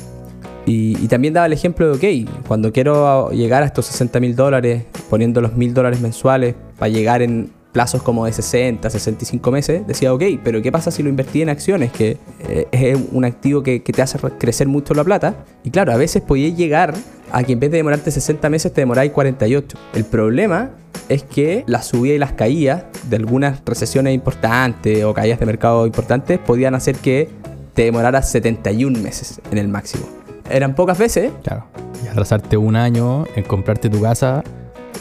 Y, 0.66 1.02
y, 1.02 1.09
también 1.09 1.35
daba 1.35 1.47
el 1.47 1.52
ejemplo 1.52 1.97
de, 1.97 2.25
ok, 2.25 2.30
cuando 2.47 2.73
quiero 2.73 3.30
llegar 3.30 3.62
a 3.62 3.66
estos 3.66 3.87
60 3.87 4.21
mil 4.21 4.37
dólares, 4.37 4.85
poniendo 5.09 5.40
los 5.40 5.54
mil 5.54 5.73
dólares 5.75 6.00
mensuales 6.00 6.54
para 6.78 6.88
llegar 6.88 7.23
en 7.23 7.50
plazos 7.76 8.02
como 8.02 8.25
de 8.25 8.33
60, 8.33 8.88
65 8.88 9.50
meses, 9.50 9.87
decía, 9.87 10.14
ok, 10.14 10.23
pero 10.42 10.62
¿qué 10.62 10.73
pasa 10.73 10.90
si 10.90 11.02
lo 11.02 11.11
invertí 11.11 11.42
en 11.42 11.50
acciones? 11.50 11.92
Que 11.92 12.16
eh, 12.49 12.66
es 12.73 12.99
un 13.12 13.26
activo 13.26 13.62
que, 13.62 13.80
te 13.80 14.00
hace 14.00 14.18
crecer 14.38 14.66
mucho 14.66 14.95
la 14.95 15.04
plata. 15.04 15.45
Y 15.62 15.71
claro, 15.71 15.92
a 15.92 15.99
veces 15.99 16.23
podías 16.23 16.56
llegar 16.56 16.95
a 17.30 17.45
que 17.45 17.52
en 17.52 17.61
vez 17.61 17.71
de 17.71 17.76
demorarte 17.76 18.11
60 18.11 18.49
meses 18.49 18.73
te 18.73 18.80
demoráis 18.80 19.12
48. 19.12 19.76
El 19.92 20.06
problema 20.06 20.71
es 21.11 21.23
que 21.23 21.64
la 21.66 21.83
subida 21.83 22.14
y 22.14 22.18
las 22.18 22.33
caídas 22.33 22.85
de 23.11 23.16
algunas 23.16 23.61
recesiones 23.66 24.14
importantes 24.14 25.04
o 25.04 25.12
caídas 25.12 25.38
de 25.38 25.45
mercado 25.45 25.87
importantes 25.87 26.38
podían 26.38 26.75
hacer 26.75 26.97
que 26.97 27.28
te 27.75 27.83
demoraras 27.83 28.30
71 28.30 28.99
meses 29.00 29.38
en 29.50 29.59
el 29.59 29.68
máximo. 29.68 30.06
Eran 30.49 30.75
pocas 30.75 30.97
veces. 30.97 31.30
Claro. 31.42 31.66
Y 32.02 32.09
atrasarte 32.09 32.56
un 32.56 32.75
año 32.75 33.26
en 33.37 33.45
comprarte 33.45 33.90
tu 33.90 34.00
casa 34.00 34.42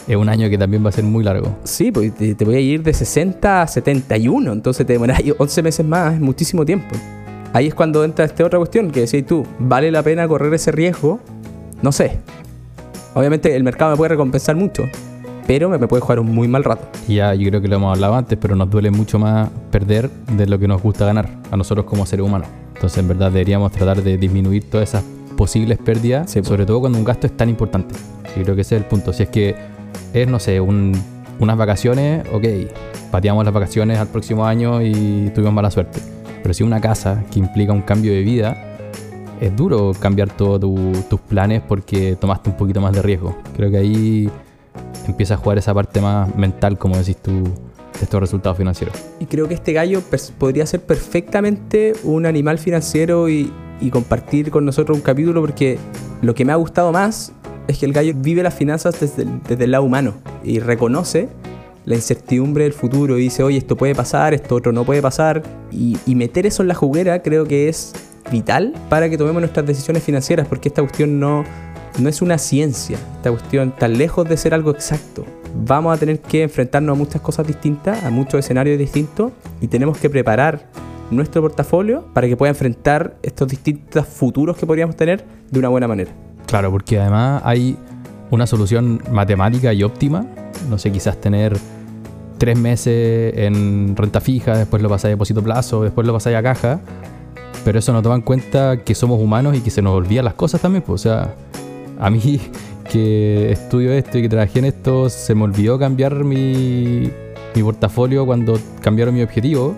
es 0.06 0.16
un 0.16 0.28
año 0.28 0.48
que 0.48 0.56
también 0.58 0.84
va 0.84 0.90
a 0.90 0.92
ser 0.92 1.04
muy 1.04 1.24
largo. 1.24 1.56
Sí, 1.64 1.90
pues 1.90 2.14
te, 2.14 2.44
voy 2.44 2.54
a 2.54 2.60
ir 2.60 2.82
de 2.82 2.94
60 2.94 3.62
a 3.62 3.66
71, 3.66 4.52
entonces 4.52 4.86
te 4.86 4.92
demoras 4.92 5.20
11 5.36 5.62
meses 5.64 5.86
más, 5.86 6.14
es 6.14 6.20
muchísimo 6.20 6.64
tiempo. 6.64 6.94
Ahí 7.52 7.68
es 7.68 7.74
cuando 7.74 8.04
entra 8.04 8.24
esta 8.24 8.44
otra 8.44 8.58
cuestión 8.58 8.90
que 8.90 9.00
decís 9.00 9.24
tú, 9.26 9.46
¿vale 9.58 9.90
la 9.90 10.02
pena 10.02 10.28
correr 10.28 10.52
ese 10.54 10.72
riesgo? 10.72 11.20
No 11.82 11.90
sé. 11.90 12.18
Obviamente 13.14 13.56
el 13.56 13.64
mercado 13.64 13.92
me 13.92 13.96
puede 13.96 14.10
recompensar 14.10 14.56
mucho, 14.56 14.84
pero 15.46 15.68
me, 15.68 15.78
puede 15.78 16.02
jugar 16.02 16.20
un 16.20 16.34
muy 16.34 16.48
mal 16.48 16.64
rato. 16.64 16.86
Ya, 17.08 17.34
yo 17.34 17.48
creo 17.48 17.62
que 17.62 17.68
lo 17.68 17.76
hemos 17.76 17.94
hablado 17.94 18.14
antes, 18.14 18.38
pero 18.40 18.56
nos 18.56 18.68
duele 18.68 18.90
mucho 18.90 19.18
más 19.18 19.48
perder 19.70 20.10
de 20.36 20.46
lo 20.46 20.58
que 20.58 20.68
nos 20.68 20.82
gusta 20.82 21.06
ganar 21.06 21.30
a 21.50 21.56
nosotros 21.56 21.86
como 21.86 22.04
seres 22.04 22.26
humanos. 22.26 22.48
Entonces, 22.74 22.98
en 22.98 23.08
verdad, 23.08 23.32
deberíamos 23.32 23.72
tratar 23.72 24.02
de 24.02 24.18
disminuir 24.18 24.68
todas 24.68 24.90
esas 24.90 25.04
posibles 25.36 25.78
pérdidas, 25.78 26.30
Sí, 26.30 26.40
po. 26.40 26.48
sobre 26.48 26.66
todo 26.66 26.80
cuando 26.80 26.98
un 26.98 27.04
gasto 27.04 27.26
es 27.26 27.36
tan 27.36 27.48
importante. 27.48 27.94
Yo 28.36 28.42
creo 28.42 28.54
que 28.54 28.60
ese 28.60 28.76
es 28.76 28.82
el 28.82 28.88
punto. 28.88 29.14
Si 29.14 29.22
es 29.22 29.30
que 29.30 29.54
es, 30.12 30.28
no 30.28 30.38
sé, 30.38 30.60
un- 30.60 30.92
unas 31.38 31.56
vacaciones, 31.56 32.24
ok, 32.32 32.44
pateamos 33.10 33.44
las 33.44 33.52
vacaciones 33.52 33.98
al 33.98 34.08
próximo 34.08 34.46
año 34.46 34.80
y 34.82 35.30
tuvimos 35.34 35.52
mala 35.54 35.70
suerte. 35.70 36.00
Pero 36.42 36.54
si 36.54 36.62
una 36.62 36.80
casa 36.80 37.24
que 37.30 37.38
implica 37.38 37.72
un 37.72 37.82
cambio 37.82 38.12
de 38.12 38.22
vida, 38.22 38.56
es 39.40 39.54
duro 39.54 39.92
cambiar 39.98 40.30
todos 40.30 40.60
tus 41.08 41.20
planes 41.20 41.60
porque 41.66 42.16
tomaste 42.16 42.48
un 42.50 42.56
poquito 42.56 42.80
más 42.80 42.92
de 42.94 43.02
riesgo. 43.02 43.36
Creo 43.54 43.70
que 43.70 43.76
ahí 43.76 44.30
empieza 45.06 45.34
a 45.34 45.36
jugar 45.36 45.58
esa 45.58 45.74
parte 45.74 46.00
más 46.00 46.34
mental, 46.36 46.78
como 46.78 46.96
decís 46.96 47.16
tú, 47.18 47.42
de 47.42 48.02
estos 48.02 48.20
resultados 48.20 48.56
financieros. 48.56 48.96
Y 49.20 49.26
creo 49.26 49.46
que 49.48 49.54
este 49.54 49.72
gallo 49.74 50.00
podría 50.38 50.64
ser 50.66 50.80
perfectamente 50.80 51.92
un 52.04 52.24
animal 52.26 52.58
financiero 52.58 53.28
y 53.28 53.50
compartir 53.92 54.50
con 54.50 54.64
nosotros 54.64 54.96
un 54.96 55.02
capítulo 55.02 55.40
porque 55.42 55.78
lo 56.22 56.34
que 56.34 56.44
me 56.46 56.52
ha 56.52 56.56
gustado 56.56 56.92
más 56.92 57.32
es 57.68 57.78
que 57.78 57.86
el 57.86 57.92
gallo 57.92 58.12
vive 58.16 58.42
las 58.42 58.54
finanzas 58.54 59.00
desde 59.00 59.22
el, 59.22 59.42
desde 59.42 59.64
el 59.64 59.72
lado 59.72 59.84
humano 59.84 60.14
y 60.44 60.60
reconoce 60.60 61.28
la 61.86 61.94
incertidumbre 61.94 62.64
del 62.64 62.72
futuro 62.72 63.16
y 63.16 63.22
dice, 63.22 63.42
oye, 63.42 63.56
esto 63.56 63.76
puede 63.76 63.94
pasar, 63.94 64.34
esto 64.34 64.56
otro 64.56 64.72
no 64.72 64.84
puede 64.84 65.00
pasar. 65.00 65.42
Y, 65.70 65.96
meter 66.14 66.44
eso 66.46 66.62
en 66.62 66.68
la 66.68 66.74
juguera 66.74 67.22
creo 67.22 67.46
que 67.46 67.68
es 67.68 67.92
vital 68.30 68.74
para 68.90 69.08
que 69.08 69.16
tomemos 69.16 69.40
nuestras 69.40 69.64
decisiones 69.64 70.02
financieras 70.02 70.48
porque 70.48 70.68
esta 70.68 70.82
cuestión 70.82 71.20
no, 71.20 71.44
no 71.98 72.08
es 72.08 72.22
una 72.22 72.38
ciencia, 72.38 72.98
esta 73.16 73.30
cuestión 73.30 73.68
está 73.68 73.86
lejos 73.86 74.28
de 74.28 74.36
ser 74.36 74.52
algo 74.52 74.72
exacto. 74.72 75.24
Vamos 75.64 75.96
a 75.96 75.98
tener 75.98 76.20
que 76.20 76.42
enfrentarnos 76.42 76.96
a 76.96 76.98
muchas 76.98 77.22
cosas 77.22 77.46
distintas, 77.46 78.02
a 78.02 78.10
muchos 78.10 78.40
escenarios 78.40 78.78
distintos 78.78 79.32
y 79.60 79.68
tenemos 79.68 79.96
que 79.96 80.10
preparar 80.10 80.66
nuestro 81.10 81.40
portafolio 81.40 82.04
para 82.12 82.26
que 82.26 82.36
pueda 82.36 82.50
enfrentar 82.50 83.16
estos 83.22 83.46
distintos 83.46 84.06
futuros 84.06 84.56
que 84.56 84.66
podríamos 84.66 84.96
tener 84.96 85.24
de 85.50 85.58
una 85.58 85.68
buena 85.68 85.86
manera. 85.86 86.25
Claro, 86.46 86.70
porque 86.70 86.98
además 87.00 87.42
hay 87.44 87.76
una 88.30 88.46
solución 88.46 89.02
matemática 89.10 89.72
y 89.72 89.82
óptima. 89.82 90.26
No 90.70 90.78
sé, 90.78 90.90
quizás 90.92 91.20
tener 91.20 91.56
tres 92.38 92.58
meses 92.58 93.34
en 93.36 93.96
renta 93.96 94.20
fija, 94.20 94.56
después 94.56 94.82
lo 94.82 94.88
pasáis 94.88 95.10
a 95.10 95.14
depósito 95.14 95.42
plazo, 95.42 95.82
después 95.82 96.06
lo 96.06 96.12
pasáis 96.12 96.36
a 96.36 96.42
caja. 96.42 96.80
Pero 97.64 97.78
eso 97.78 97.92
no 97.92 98.00
toma 98.00 98.14
en 98.14 98.22
cuenta 98.22 98.84
que 98.84 98.94
somos 98.94 99.20
humanos 99.20 99.56
y 99.56 99.60
que 99.60 99.70
se 99.70 99.82
nos 99.82 99.94
olvidan 99.94 100.24
las 100.24 100.34
cosas 100.34 100.60
también. 100.60 100.82
Pues, 100.86 101.00
o 101.00 101.02
sea, 101.02 101.34
a 101.98 102.10
mí 102.10 102.40
que 102.90 103.50
estudio 103.50 103.92
esto 103.92 104.18
y 104.18 104.22
que 104.22 104.28
trabajé 104.28 104.60
en 104.60 104.66
esto, 104.66 105.10
se 105.10 105.34
me 105.34 105.42
olvidó 105.42 105.78
cambiar 105.78 106.22
mi, 106.22 107.10
mi 107.54 107.62
portafolio 107.62 108.24
cuando 108.24 108.58
cambiaron 108.80 109.14
mi 109.14 109.22
objetivo. 109.22 109.74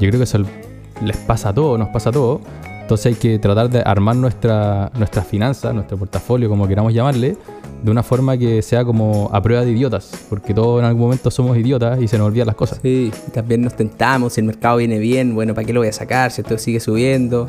Yo 0.00 0.08
creo 0.08 0.18
que 0.18 0.24
eso 0.24 0.38
les 1.02 1.16
pasa 1.16 1.50
a 1.50 1.54
todos, 1.54 1.78
nos 1.78 1.88
pasa 1.88 2.10
a 2.10 2.12
todos. 2.12 2.40
Entonces 2.84 3.06
hay 3.06 3.14
que 3.14 3.38
tratar 3.38 3.70
de 3.70 3.80
armar 3.82 4.14
nuestra, 4.14 4.90
nuestras 4.98 5.26
finanzas, 5.26 5.74
nuestro 5.74 5.96
portafolio, 5.96 6.50
como 6.50 6.68
queramos 6.68 6.92
llamarle, 6.92 7.34
de 7.82 7.90
una 7.90 8.02
forma 8.02 8.36
que 8.36 8.60
sea 8.60 8.84
como 8.84 9.30
a 9.32 9.42
prueba 9.42 9.64
de 9.64 9.70
idiotas, 9.70 10.10
porque 10.28 10.52
todos 10.52 10.80
en 10.80 10.84
algún 10.84 11.04
momento 11.04 11.30
somos 11.30 11.56
idiotas 11.56 11.98
y 12.02 12.08
se 12.08 12.18
nos 12.18 12.26
olvidan 12.26 12.46
las 12.46 12.56
cosas. 12.56 12.80
Sí, 12.82 13.10
también 13.32 13.62
nos 13.62 13.74
tentamos, 13.74 14.34
si 14.34 14.42
el 14.42 14.46
mercado 14.46 14.76
viene 14.76 14.98
bien, 14.98 15.34
bueno, 15.34 15.54
¿para 15.54 15.66
qué 15.66 15.72
lo 15.72 15.80
voy 15.80 15.88
a 15.88 15.94
sacar 15.94 16.30
si 16.30 16.42
esto 16.42 16.58
sigue 16.58 16.78
subiendo? 16.78 17.46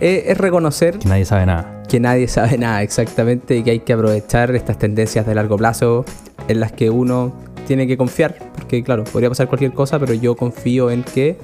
Eh, 0.00 0.26
es 0.28 0.38
reconocer 0.38 0.96
Que 1.00 1.08
nadie 1.08 1.24
sabe 1.24 1.44
nada. 1.44 1.82
que 1.88 1.98
nadie 1.98 2.28
sabe 2.28 2.56
nada 2.56 2.80
exactamente 2.84 3.56
y 3.56 3.64
que 3.64 3.72
hay 3.72 3.80
que 3.80 3.92
aprovechar 3.94 4.54
estas 4.54 4.78
tendencias 4.78 5.26
de 5.26 5.34
largo 5.34 5.56
plazo 5.56 6.04
en 6.46 6.60
las 6.60 6.70
que 6.70 6.88
uno 6.88 7.32
tiene 7.66 7.88
que 7.88 7.96
confiar, 7.96 8.38
porque 8.54 8.84
claro, 8.84 9.02
podría 9.02 9.28
pasar 9.28 9.48
cualquier 9.48 9.72
cosa, 9.72 9.98
pero 9.98 10.14
yo 10.14 10.36
confío 10.36 10.88
en 10.92 11.02
que 11.02 11.36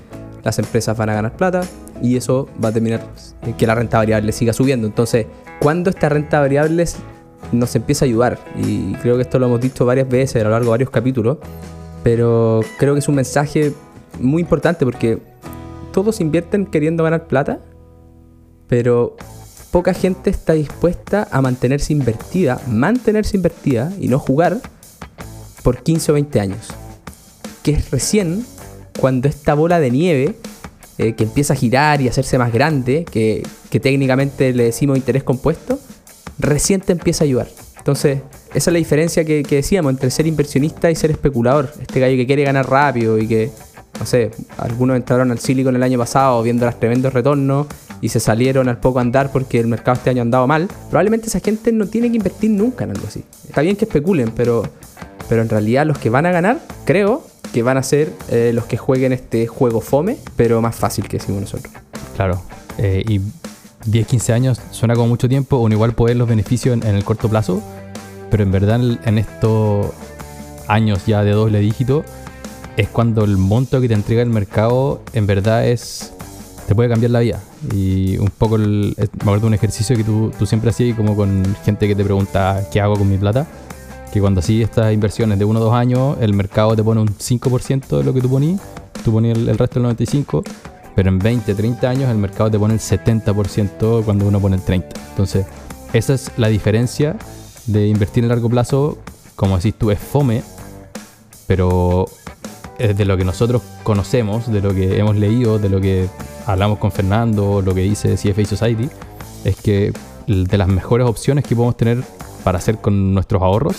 las 0.44 0.56
empresas 0.60 0.96
van 0.96 1.10
a 1.10 1.14
ganar 1.14 1.32
plata 1.36 1.62
y 2.04 2.18
eso 2.18 2.48
va 2.62 2.68
a 2.68 2.72
terminar 2.72 3.00
eh, 3.46 3.54
que 3.56 3.66
la 3.66 3.74
renta 3.74 3.96
variable 3.96 4.30
siga 4.32 4.52
subiendo. 4.52 4.86
Entonces, 4.86 5.26
cuando 5.58 5.88
esta 5.88 6.10
renta 6.10 6.38
variable 6.38 6.84
nos 7.50 7.74
empieza 7.74 8.04
a 8.04 8.06
ayudar, 8.08 8.38
y 8.56 8.92
creo 8.94 9.16
que 9.16 9.22
esto 9.22 9.38
lo 9.38 9.46
hemos 9.46 9.60
dicho 9.60 9.86
varias 9.86 10.06
veces 10.06 10.42
a 10.42 10.44
lo 10.44 10.50
largo 10.50 10.66
de 10.66 10.70
varios 10.70 10.90
capítulos, 10.90 11.38
pero 12.02 12.60
creo 12.78 12.92
que 12.92 12.98
es 12.98 13.08
un 13.08 13.14
mensaje 13.14 13.72
muy 14.20 14.42
importante 14.42 14.84
porque 14.84 15.18
todos 15.92 16.20
invierten 16.20 16.66
queriendo 16.66 17.04
ganar 17.04 17.26
plata, 17.26 17.60
pero 18.68 19.16
poca 19.70 19.94
gente 19.94 20.28
está 20.28 20.52
dispuesta 20.52 21.26
a 21.30 21.40
mantenerse 21.40 21.94
invertida, 21.94 22.60
mantenerse 22.68 23.38
invertida 23.38 23.90
y 23.98 24.08
no 24.08 24.18
jugar 24.18 24.60
por 25.62 25.82
15 25.82 26.12
o 26.12 26.14
20 26.14 26.40
años. 26.40 26.68
Que 27.62 27.70
es 27.70 27.90
recién 27.90 28.44
cuando 29.00 29.26
esta 29.26 29.54
bola 29.54 29.80
de 29.80 29.90
nieve 29.90 30.36
eh, 30.98 31.14
que 31.14 31.24
empieza 31.24 31.54
a 31.54 31.56
girar 31.56 32.00
y 32.00 32.08
hacerse 32.08 32.38
más 32.38 32.52
grande, 32.52 33.04
que, 33.10 33.42
que 33.70 33.80
técnicamente 33.80 34.52
le 34.52 34.64
decimos 34.64 34.96
interés 34.96 35.24
compuesto, 35.24 35.78
recién 36.38 36.80
te 36.80 36.92
empieza 36.92 37.24
a 37.24 37.26
ayudar. 37.26 37.48
Entonces, 37.78 38.20
esa 38.54 38.70
es 38.70 38.72
la 38.72 38.78
diferencia 38.78 39.24
que, 39.24 39.42
que 39.42 39.56
decíamos 39.56 39.90
entre 39.90 40.10
ser 40.10 40.26
inversionista 40.26 40.90
y 40.90 40.94
ser 40.94 41.10
especulador. 41.10 41.72
Este 41.80 42.00
gallo 42.00 42.16
que 42.16 42.26
quiere 42.26 42.44
ganar 42.44 42.70
rápido 42.70 43.18
y 43.18 43.26
que, 43.26 43.50
no 43.98 44.06
sé, 44.06 44.30
algunos 44.56 44.96
entraron 44.96 45.30
al 45.32 45.38
Silicon 45.38 45.74
el 45.74 45.82
año 45.82 45.98
pasado 45.98 46.42
viendo 46.42 46.64
los 46.64 46.78
tremendos 46.78 47.12
retornos 47.12 47.66
y 48.00 48.08
se 48.10 48.20
salieron 48.20 48.68
al 48.68 48.78
poco 48.78 49.00
andar 49.00 49.32
porque 49.32 49.58
el 49.58 49.66
mercado 49.66 49.96
este 49.96 50.10
año 50.10 50.20
ha 50.20 50.22
andado 50.22 50.46
mal. 50.46 50.68
Probablemente 50.90 51.26
esa 51.26 51.40
gente 51.40 51.72
no 51.72 51.86
tiene 51.86 52.08
que 52.10 52.18
invertir 52.18 52.50
nunca 52.50 52.84
en 52.84 52.90
algo 52.90 53.06
así. 53.06 53.24
Está 53.48 53.62
bien 53.62 53.76
que 53.76 53.84
especulen, 53.84 54.30
pero, 54.30 54.62
pero 55.28 55.42
en 55.42 55.48
realidad 55.48 55.84
los 55.84 55.98
que 55.98 56.08
van 56.08 56.26
a 56.26 56.30
ganar, 56.30 56.60
creo 56.84 57.22
que 57.52 57.62
van 57.62 57.76
a 57.76 57.82
ser 57.82 58.12
eh, 58.28 58.52
los 58.54 58.66
que 58.66 58.76
jueguen 58.76 59.12
este 59.12 59.46
juego 59.46 59.80
fome, 59.80 60.16
pero 60.36 60.60
más 60.60 60.74
fácil 60.74 61.08
que 61.08 61.18
decimos 61.18 61.42
nosotros. 61.42 61.72
Claro. 62.16 62.42
Eh, 62.78 63.04
y 63.06 63.20
10, 63.86 64.06
15 64.06 64.32
años 64.32 64.60
suena 64.70 64.94
como 64.94 65.08
mucho 65.08 65.28
tiempo, 65.28 65.58
uno 65.58 65.74
igual 65.74 65.92
puede 65.92 66.14
ver 66.14 66.18
los 66.18 66.28
beneficios 66.28 66.76
en, 66.82 66.94
el 66.94 67.04
corto 67.04 67.28
plazo, 67.28 67.62
pero 68.30 68.42
en 68.42 68.50
verdad 68.50 68.80
en, 69.04 69.18
estos 69.18 69.86
años 70.66 71.06
ya 71.06 71.22
de 71.22 71.32
doble 71.32 71.60
dígito 71.60 72.04
es 72.76 72.88
cuando 72.88 73.24
el 73.24 73.36
monto 73.36 73.80
que 73.80 73.88
te 73.88 73.94
entrega 73.94 74.22
el 74.22 74.30
mercado 74.30 75.02
en 75.12 75.26
verdad 75.26 75.66
es 75.66 76.12
te 76.66 76.74
puede 76.74 76.88
cambiar 76.88 77.10
la 77.10 77.20
vida 77.20 77.40
y 77.72 78.16
un 78.16 78.30
poco 78.30 78.56
el, 78.56 78.94
me 78.96 79.04
acuerdo 79.20 79.42
de 79.42 79.46
un 79.48 79.54
ejercicio 79.54 79.96
que 79.96 80.02
tú 80.02 80.46
siempre 80.46 80.70
hacías 80.70 80.96
como 80.96 81.14
con 81.14 81.44
gente 81.64 81.86
que 81.86 81.94
te 81.94 82.02
pregunta 82.02 82.66
qué 82.72 82.80
hago 82.80 82.96
con 82.96 83.08
mi 83.08 83.18
plata 83.18 83.46
que 84.14 84.20
cuando 84.20 84.38
así 84.40 84.62
estas 84.62 84.94
inversiones 84.94 85.38
de 85.38 85.44
uno 85.44 85.60
o 85.60 85.64
dos 85.64 85.74
años 85.74 86.16
el 86.20 86.32
mercado 86.32 86.74
te 86.74 86.82
pone 86.82 87.00
un 87.00 87.08
5% 87.08 87.98
de 87.98 88.04
lo 88.04 88.14
que 88.14 88.20
tú 88.22 88.30
ponías 88.30 88.60
tú 89.04 89.12
ponías 89.12 89.36
el, 89.36 89.48
el 89.48 89.58
resto 89.58 89.80
del 89.80 89.94
95% 89.96 90.44
pero 90.94 91.08
en 91.08 91.18
20, 91.18 91.54
30 91.54 91.90
años 91.90 92.10
el 92.10 92.18
mercado 92.18 92.50
te 92.50 92.58
pone 92.58 92.74
el 92.74 92.80
70% 92.80 94.04
cuando 94.04 94.26
uno 94.26 94.40
pone 94.40 94.56
el 94.56 94.62
30%. 94.62 94.84
Entonces, 95.10 95.46
esa 95.92 96.14
es 96.14 96.30
la 96.36 96.48
diferencia 96.48 97.16
de 97.66 97.88
invertir 97.88 98.24
en 98.24 98.28
largo 98.28 98.48
plazo, 98.48 98.98
como 99.34 99.56
decís 99.56 99.74
tú, 99.76 99.90
es 99.90 99.98
fome, 99.98 100.42
pero 101.46 102.06
de 102.78 103.04
lo 103.04 103.16
que 103.16 103.24
nosotros 103.24 103.62
conocemos, 103.82 104.50
de 104.50 104.60
lo 104.60 104.74
que 104.74 104.98
hemos 104.98 105.16
leído, 105.16 105.58
de 105.58 105.68
lo 105.68 105.80
que 105.80 106.08
hablamos 106.46 106.78
con 106.78 106.90
Fernando, 106.92 107.62
lo 107.62 107.74
que 107.74 107.82
dice 107.82 108.14
CFA 108.14 108.44
Society, 108.44 108.88
es 109.44 109.56
que 109.56 109.92
de 110.26 110.58
las 110.58 110.68
mejores 110.68 111.06
opciones 111.06 111.44
que 111.44 111.54
podemos 111.54 111.76
tener 111.76 112.02
para 112.42 112.58
hacer 112.58 112.78
con 112.78 113.14
nuestros 113.14 113.42
ahorros 113.42 113.76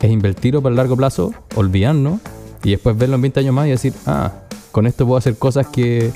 es 0.00 0.10
invertirlo 0.10 0.62
para 0.62 0.72
el 0.72 0.76
largo 0.76 0.96
plazo, 0.96 1.32
olvidarnos 1.54 2.20
y 2.64 2.70
después 2.70 2.96
verlo 2.96 3.16
en 3.16 3.22
20 3.22 3.40
años 3.40 3.54
más 3.54 3.66
y 3.66 3.70
decir, 3.70 3.92
ah, 4.06 4.32
con 4.72 4.86
esto 4.86 5.06
puedo 5.06 5.18
hacer 5.18 5.36
cosas 5.36 5.66
que 5.66 6.10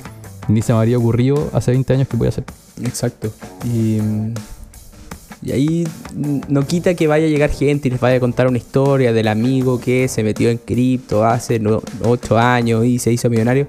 ni 0.47 0.61
se 0.61 0.73
me 0.73 0.79
habría 0.79 0.97
ocurrido 0.97 1.49
hace 1.53 1.71
20 1.71 1.93
años 1.93 2.07
que 2.07 2.17
voy 2.17 2.27
a 2.27 2.29
hacer. 2.29 2.43
Exacto. 2.83 3.31
Y, 3.63 3.97
y 5.41 5.51
ahí 5.51 5.87
no 6.47 6.65
quita 6.65 6.93
que 6.93 7.07
vaya 7.07 7.25
a 7.25 7.29
llegar 7.29 7.49
gente 7.49 7.87
y 7.87 7.91
les 7.91 7.99
vaya 7.99 8.17
a 8.17 8.19
contar 8.19 8.47
una 8.47 8.57
historia 8.57 9.13
del 9.13 9.27
amigo 9.27 9.79
que 9.79 10.07
se 10.07 10.23
metió 10.23 10.49
en 10.49 10.57
cripto 10.57 11.25
hace 11.25 11.61
8 12.03 12.37
años 12.37 12.85
y 12.85 12.99
se 12.99 13.11
hizo 13.11 13.29
millonario. 13.29 13.67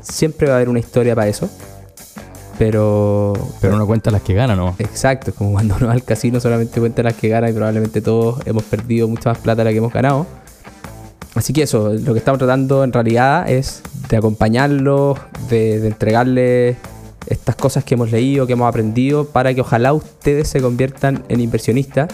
Siempre 0.00 0.48
va 0.48 0.54
a 0.54 0.56
haber 0.56 0.68
una 0.68 0.78
historia 0.78 1.14
para 1.14 1.28
eso. 1.28 1.48
Pero. 2.58 3.32
Pero 3.60 3.74
uno 3.76 3.86
cuenta 3.86 4.10
las 4.10 4.22
que 4.22 4.34
gana, 4.34 4.56
¿no? 4.56 4.74
Exacto, 4.78 5.34
como 5.34 5.52
cuando 5.52 5.76
uno 5.76 5.86
va 5.88 5.92
al 5.92 6.04
casino 6.04 6.40
solamente 6.40 6.80
cuenta 6.80 7.02
las 7.02 7.14
que 7.14 7.28
gana 7.28 7.50
y 7.50 7.52
probablemente 7.52 8.00
todos 8.00 8.38
hemos 8.46 8.64
perdido 8.64 9.08
mucha 9.08 9.30
más 9.30 9.38
plata 9.38 9.62
de 9.62 9.64
la 9.64 9.70
que 9.72 9.78
hemos 9.78 9.92
ganado. 9.92 10.26
Así 11.34 11.52
que 11.52 11.62
eso, 11.62 11.92
lo 11.92 12.12
que 12.14 12.18
estamos 12.18 12.38
tratando 12.38 12.82
en 12.82 12.92
realidad 12.92 13.48
es 13.50 13.82
de 14.08 14.16
acompañarlos, 14.16 15.18
de, 15.50 15.80
de 15.80 15.88
entregarles 15.88 16.76
estas 17.26 17.56
cosas 17.56 17.84
que 17.84 17.94
hemos 17.94 18.10
leído, 18.10 18.46
que 18.46 18.54
hemos 18.54 18.68
aprendido, 18.68 19.26
para 19.26 19.52
que 19.52 19.60
ojalá 19.60 19.92
ustedes 19.92 20.48
se 20.48 20.60
conviertan 20.60 21.24
en 21.28 21.40
inversionistas 21.40 22.08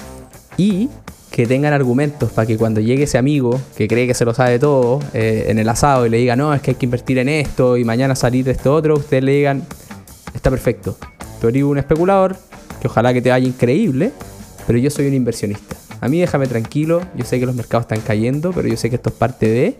y 0.57 0.89
que 1.33 1.47
tengan 1.47 1.73
argumentos 1.73 2.31
para 2.31 2.47
que 2.47 2.59
cuando 2.59 2.81
llegue 2.81 3.05
ese 3.05 3.17
amigo 3.17 3.59
que 3.75 3.89
cree 3.89 4.07
que 4.07 4.15
se 4.15 4.25
lo 4.25 4.35
sabe 4.35 4.59
todo 4.59 5.01
eh, 5.15 5.47
en 5.49 5.59
el 5.59 5.69
asado 5.69 6.07
y 6.07 6.11
le 6.11 6.19
diga, 6.19 6.37
no, 6.37 6.53
es 6.53 6.61
que 6.61 6.73
hay 6.73 6.75
que 6.75 6.85
invertir 6.85 7.19
en 7.19 7.31
esto 7.31 7.79
y 7.79 7.85
mañana 7.85 8.15
salir 8.15 8.45
de 8.45 8.53
esto 8.53 8.75
otro, 8.75 8.97
ustedes 8.97 9.25
le 9.25 9.33
digan, 9.33 9.63
está 10.43 10.51
perfecto. 10.51 10.97
Tú 11.41 11.47
eres 11.47 11.63
un 11.63 11.79
especulador, 11.79 12.37
que 12.81 12.89
ojalá 12.89 13.15
que 13.15 13.23
te 13.23 13.31
vaya 13.31 13.47
increíble, 13.47 14.11
pero 14.67 14.77
yo 14.77 14.91
soy 14.91 15.07
un 15.07 15.15
inversionista. 15.15 15.77
A 16.01 16.09
mí 16.09 16.19
déjame 16.19 16.49
tranquilo, 16.49 17.01
yo 17.15 17.25
sé 17.25 17.39
que 17.39 17.47
los 17.47 17.55
mercados 17.55 17.85
están 17.85 18.01
cayendo, 18.01 18.51
pero 18.53 18.67
yo 18.67 18.77
sé 18.77 18.91
que 18.91 18.97
esto 18.97 19.11
es 19.11 19.15
parte 19.15 19.49
de... 19.49 19.79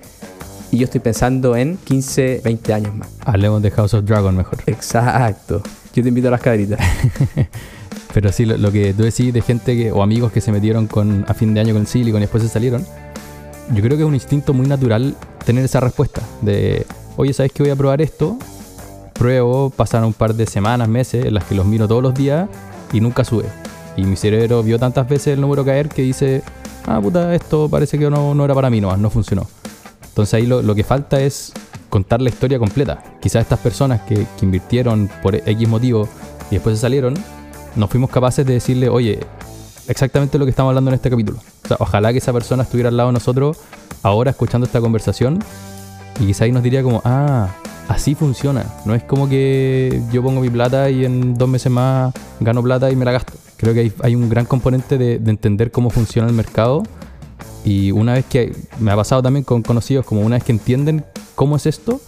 Y 0.71 0.79
yo 0.79 0.85
estoy 0.85 1.01
pensando 1.01 1.57
en 1.57 1.77
15, 1.79 2.43
20 2.45 2.73
años 2.73 2.95
más. 2.95 3.09
Hablemos 3.25 3.61
de 3.61 3.73
House 3.73 3.93
of 3.93 4.05
Dragon 4.05 4.35
mejor. 4.37 4.59
Exacto. 4.67 5.63
Yo 5.95 6.03
te 6.03 6.09
invito 6.09 6.29
a 6.29 6.31
las 6.31 6.41
cadritas. 6.41 6.79
Pero 8.15 8.31
sí, 8.31 8.47
lo, 8.47 8.57
lo 8.57 8.71
que 8.71 8.95
tú 8.95 9.03
decís 9.03 9.35
de 9.35 9.43
gente 9.43 9.77
que, 9.77 9.91
o 9.91 10.01
amigos 10.01 10.31
que 10.31 10.41
se 10.41 10.53
metieron 10.53 10.87
con, 10.87 11.27
a 11.29 11.35
fin 11.35 11.53
de 11.53 11.61
año 11.61 11.75
con 11.75 11.83
el 11.83 11.89
Silicon 11.89 12.21
y 12.21 12.23
después 12.23 12.43
se 12.43 12.49
salieron, 12.49 12.87
yo 13.75 13.83
creo 13.83 13.97
que 13.97 14.05
es 14.05 14.09
un 14.09 14.15
instinto 14.15 14.55
muy 14.55 14.67
natural 14.69 15.17
tener 15.45 15.65
esa 15.65 15.81
respuesta 15.81 16.23
de, 16.41 16.87
oye, 17.17 17.33
¿sabes 17.33 17.53
que 17.53 17.65
voy 17.65 17.71
a 17.71 17.77
probar 17.77 18.01
esto? 18.01 18.39
Pruebo, 19.23 19.71
pasaron 19.71 20.09
un 20.09 20.15
par 20.15 20.35
de 20.35 20.47
semanas, 20.47 20.89
meses 20.89 21.27
en 21.27 21.35
las 21.35 21.45
que 21.45 21.55
los 21.55 21.65
miro 21.65 21.87
todos 21.87 22.03
los 22.03 22.13
días 22.13 22.49
y 22.93 23.01
nunca 23.01 23.25
sube. 23.25 23.45
Y 23.97 24.03
mi 24.03 24.17
cerebro 24.17 24.65
vio 24.65 24.81
tantas 24.81 25.09
veces 25.09 25.35
el 25.35 25.41
número 25.41 25.65
caer 25.65 25.89
que 25.89 26.03
dice, 26.03 26.43
ah, 26.89 27.01
puta, 27.01 27.33
esto 27.33 27.69
parece 27.69 28.01
que 28.01 28.11
no, 28.11 28.35
no 28.35 28.45
era 28.45 28.53
para 28.53 28.69
mí 28.69 28.81
nomás, 28.81 28.99
no 28.99 29.11
funcionó. 29.11 29.47
Entonces 30.09 30.35
ahí 30.35 30.45
lo, 30.45 30.61
lo 30.61 30.75
que 30.75 30.83
falta 30.83 31.21
es 31.21 31.53
contar 31.89 32.21
la 32.21 32.31
historia 32.31 32.59
completa. 32.59 33.01
Quizás 33.21 33.43
estas 33.43 33.61
personas 33.61 34.01
que, 34.01 34.17
que 34.17 34.45
invirtieron 34.45 35.09
por 35.23 35.37
X 35.37 35.69
motivo 35.69 36.09
y 36.51 36.57
después 36.57 36.75
se 36.75 36.81
salieron, 36.81 37.15
no 37.77 37.87
fuimos 37.87 38.11
capaces 38.11 38.45
de 38.45 38.55
decirle, 38.55 38.89
oye, 38.89 39.21
exactamente 39.87 40.37
lo 40.37 40.47
que 40.47 40.51
estamos 40.51 40.71
hablando 40.71 40.91
en 40.91 40.97
este 40.97 41.11
capítulo. 41.11 41.39
O 41.65 41.69
sea, 41.69 41.77
ojalá 41.79 42.11
que 42.11 42.19
esa 42.19 42.33
persona 42.33 42.65
estuviera 42.65 42.89
al 42.89 42.97
lado 42.97 43.11
de 43.11 43.13
nosotros 43.13 43.59
ahora 44.03 44.33
escuchando 44.33 44.67
esta 44.67 44.81
conversación 44.81 45.39
y 46.19 46.27
quizá 46.27 46.43
ahí 46.43 46.51
nos 46.51 46.65
diría 46.65 46.83
como, 46.83 47.01
ah, 47.05 47.51
así 47.89 48.15
funciona. 48.15 48.65
No 48.85 48.95
es 48.95 49.03
como 49.03 49.29
que 49.29 50.01
yo 50.13 50.23
pongo 50.23 50.41
mi 50.41 50.51
plata 50.51 50.91
y 50.91 51.05
en 51.05 51.35
dos 51.35 51.49
meses 51.49 51.71
más 51.71 52.13
gano 52.41 52.63
plata 52.63 52.91
y 52.91 52.97
me 52.97 53.05
la 53.05 53.13
gasto. 53.13 53.35
Creo 53.57 53.75
que 53.75 53.81
hay, 53.81 53.93
hay 54.03 54.15
un 54.15 54.29
gran 54.29 54.47
componente 54.47 54.99
de, 54.99 55.19
de 55.19 55.31
entender 55.31 55.71
cómo 55.71 55.91
funciona 55.91 56.29
el 56.29 56.35
mercado 56.35 56.83
y 57.65 57.93
una 57.93 58.15
vez 58.15 58.25
que 58.25 58.55
me 58.81 58.91
ha 58.91 58.97
pasado 58.97 59.23
también 59.23 59.45
con 59.45 59.63
conocidos, 59.63 60.05
como 60.05 60.23
una 60.23 60.37
vez 60.37 60.45
que 60.45 60.53
entienden 60.53 61.05
cómo 61.35 61.57
es 61.57 61.67
esto, 61.67 62.01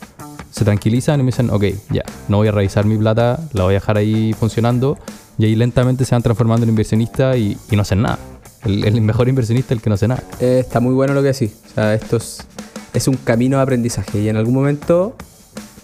se 0.50 0.64
tranquilizan 0.64 1.20
y 1.20 1.22
me 1.22 1.28
dicen, 1.28 1.50
ok, 1.50 1.64
ya, 1.90 2.02
no 2.28 2.38
voy 2.38 2.48
a 2.48 2.52
revisar 2.52 2.84
mi 2.86 2.96
plata, 2.96 3.40
la 3.52 3.64
voy 3.64 3.74
a 3.74 3.78
dejar 3.78 3.96
ahí 3.96 4.32
funcionando 4.32 4.98
y 5.38 5.46
ahí 5.46 5.54
lentamente 5.54 6.04
se 6.04 6.14
van 6.14 6.22
transformando 6.22 6.64
en 6.64 6.70
inversionistas 6.70 7.36
y, 7.36 7.56
y 7.70 7.76
no 7.76 7.82
hacen 7.82 8.02
nada. 8.02 8.18
El, 8.64 8.84
el 8.84 9.00
mejor 9.00 9.28
inversionista 9.28 9.74
es 9.74 9.78
el 9.78 9.82
que 9.82 9.90
no 9.90 9.94
hace 9.94 10.08
nada. 10.08 10.22
Eh, 10.40 10.58
está 10.60 10.80
muy 10.80 10.94
bueno 10.94 11.12
lo 11.12 11.22
que 11.22 11.28
decís. 11.28 11.52
O 11.70 11.74
sea, 11.74 11.94
esto 11.94 12.16
es, 12.16 12.46
es 12.92 13.08
un 13.08 13.16
camino 13.16 13.58
de 13.58 13.62
aprendizaje 13.62 14.20
y 14.20 14.28
en 14.28 14.36
algún 14.36 14.54
momento 14.54 15.16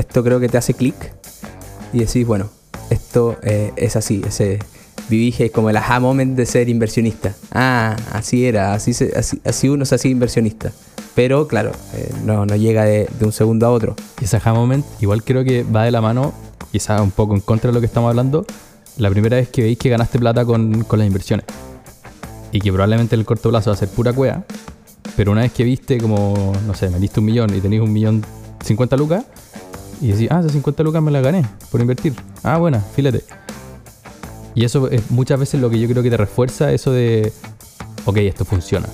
esto 0.00 0.24
creo 0.24 0.40
que 0.40 0.48
te 0.48 0.58
hace 0.58 0.74
clic 0.74 0.94
y 1.92 2.00
decís, 2.00 2.26
bueno, 2.26 2.50
esto 2.90 3.36
eh, 3.42 3.72
es 3.76 3.96
así, 3.96 4.22
ese 4.26 4.58
vivís 5.08 5.50
como 5.52 5.70
el 5.70 5.76
aha 5.76 6.00
moment 6.00 6.36
de 6.36 6.46
ser 6.46 6.68
inversionista. 6.68 7.34
Ah, 7.52 7.96
así 8.12 8.46
era, 8.46 8.72
así, 8.72 8.92
así, 9.14 9.40
así 9.44 9.68
uno 9.68 9.84
se 9.84 9.96
hacía 9.96 10.10
inversionista. 10.10 10.72
Pero 11.14 11.48
claro, 11.48 11.72
eh, 11.94 12.12
no, 12.24 12.46
no 12.46 12.56
llega 12.56 12.84
de, 12.84 13.08
un 13.20 13.32
segundo 13.32 13.66
a 13.66 13.70
otro. 13.70 13.96
Y 14.20 14.24
ese 14.24 14.36
aha 14.36 14.54
moment 14.54 14.84
igual 15.00 15.22
creo 15.22 15.44
que 15.44 15.64
va 15.64 15.84
de 15.84 15.90
la 15.90 16.00
mano, 16.00 16.32
quizás 16.72 17.00
un 17.00 17.10
poco 17.10 17.34
en 17.34 17.40
contra 17.40 17.70
de 17.70 17.74
lo 17.74 17.80
que 17.80 17.86
estamos 17.86 18.08
hablando, 18.08 18.46
la 18.96 19.10
primera 19.10 19.36
vez 19.36 19.48
que 19.48 19.62
veis 19.62 19.78
que 19.78 19.88
ganaste 19.88 20.18
plata 20.18 20.44
con, 20.44 20.84
con 20.84 20.98
las 20.98 21.06
inversiones. 21.06 21.44
Y 22.52 22.60
que 22.60 22.72
probablemente 22.72 23.14
en 23.14 23.20
el 23.20 23.26
corto 23.26 23.50
plazo 23.50 23.70
va 23.70 23.74
a 23.74 23.78
ser 23.78 23.88
pura 23.88 24.12
cueva. 24.12 24.44
Pero 25.16 25.32
una 25.32 25.42
vez 25.42 25.52
que 25.52 25.64
viste 25.64 25.98
como, 25.98 26.52
no 26.66 26.74
sé, 26.74 26.88
me 26.88 26.98
diste 26.98 27.20
un 27.20 27.26
millón 27.26 27.54
y 27.54 27.60
tenéis 27.60 27.82
un 27.82 27.92
millón 27.92 28.24
50 28.64 28.96
lucas, 28.96 29.24
y 30.00 30.08
decís, 30.08 30.28
ah, 30.30 30.40
esas 30.40 30.52
50 30.52 30.82
lucas 30.82 31.02
me 31.02 31.10
las 31.10 31.22
gané 31.22 31.44
por 31.70 31.80
invertir. 31.80 32.14
Ah, 32.42 32.58
buena, 32.58 32.80
filete. 32.80 33.24
Y 34.54 34.64
eso 34.64 34.88
es 34.90 35.10
muchas 35.10 35.38
veces 35.38 35.60
lo 35.60 35.70
que 35.70 35.78
yo 35.78 35.88
creo 35.88 36.02
que 36.02 36.10
te 36.10 36.16
refuerza 36.16 36.72
eso 36.72 36.92
de, 36.92 37.32
ok, 38.04 38.16
esto 38.18 38.44
funciona. 38.44 38.88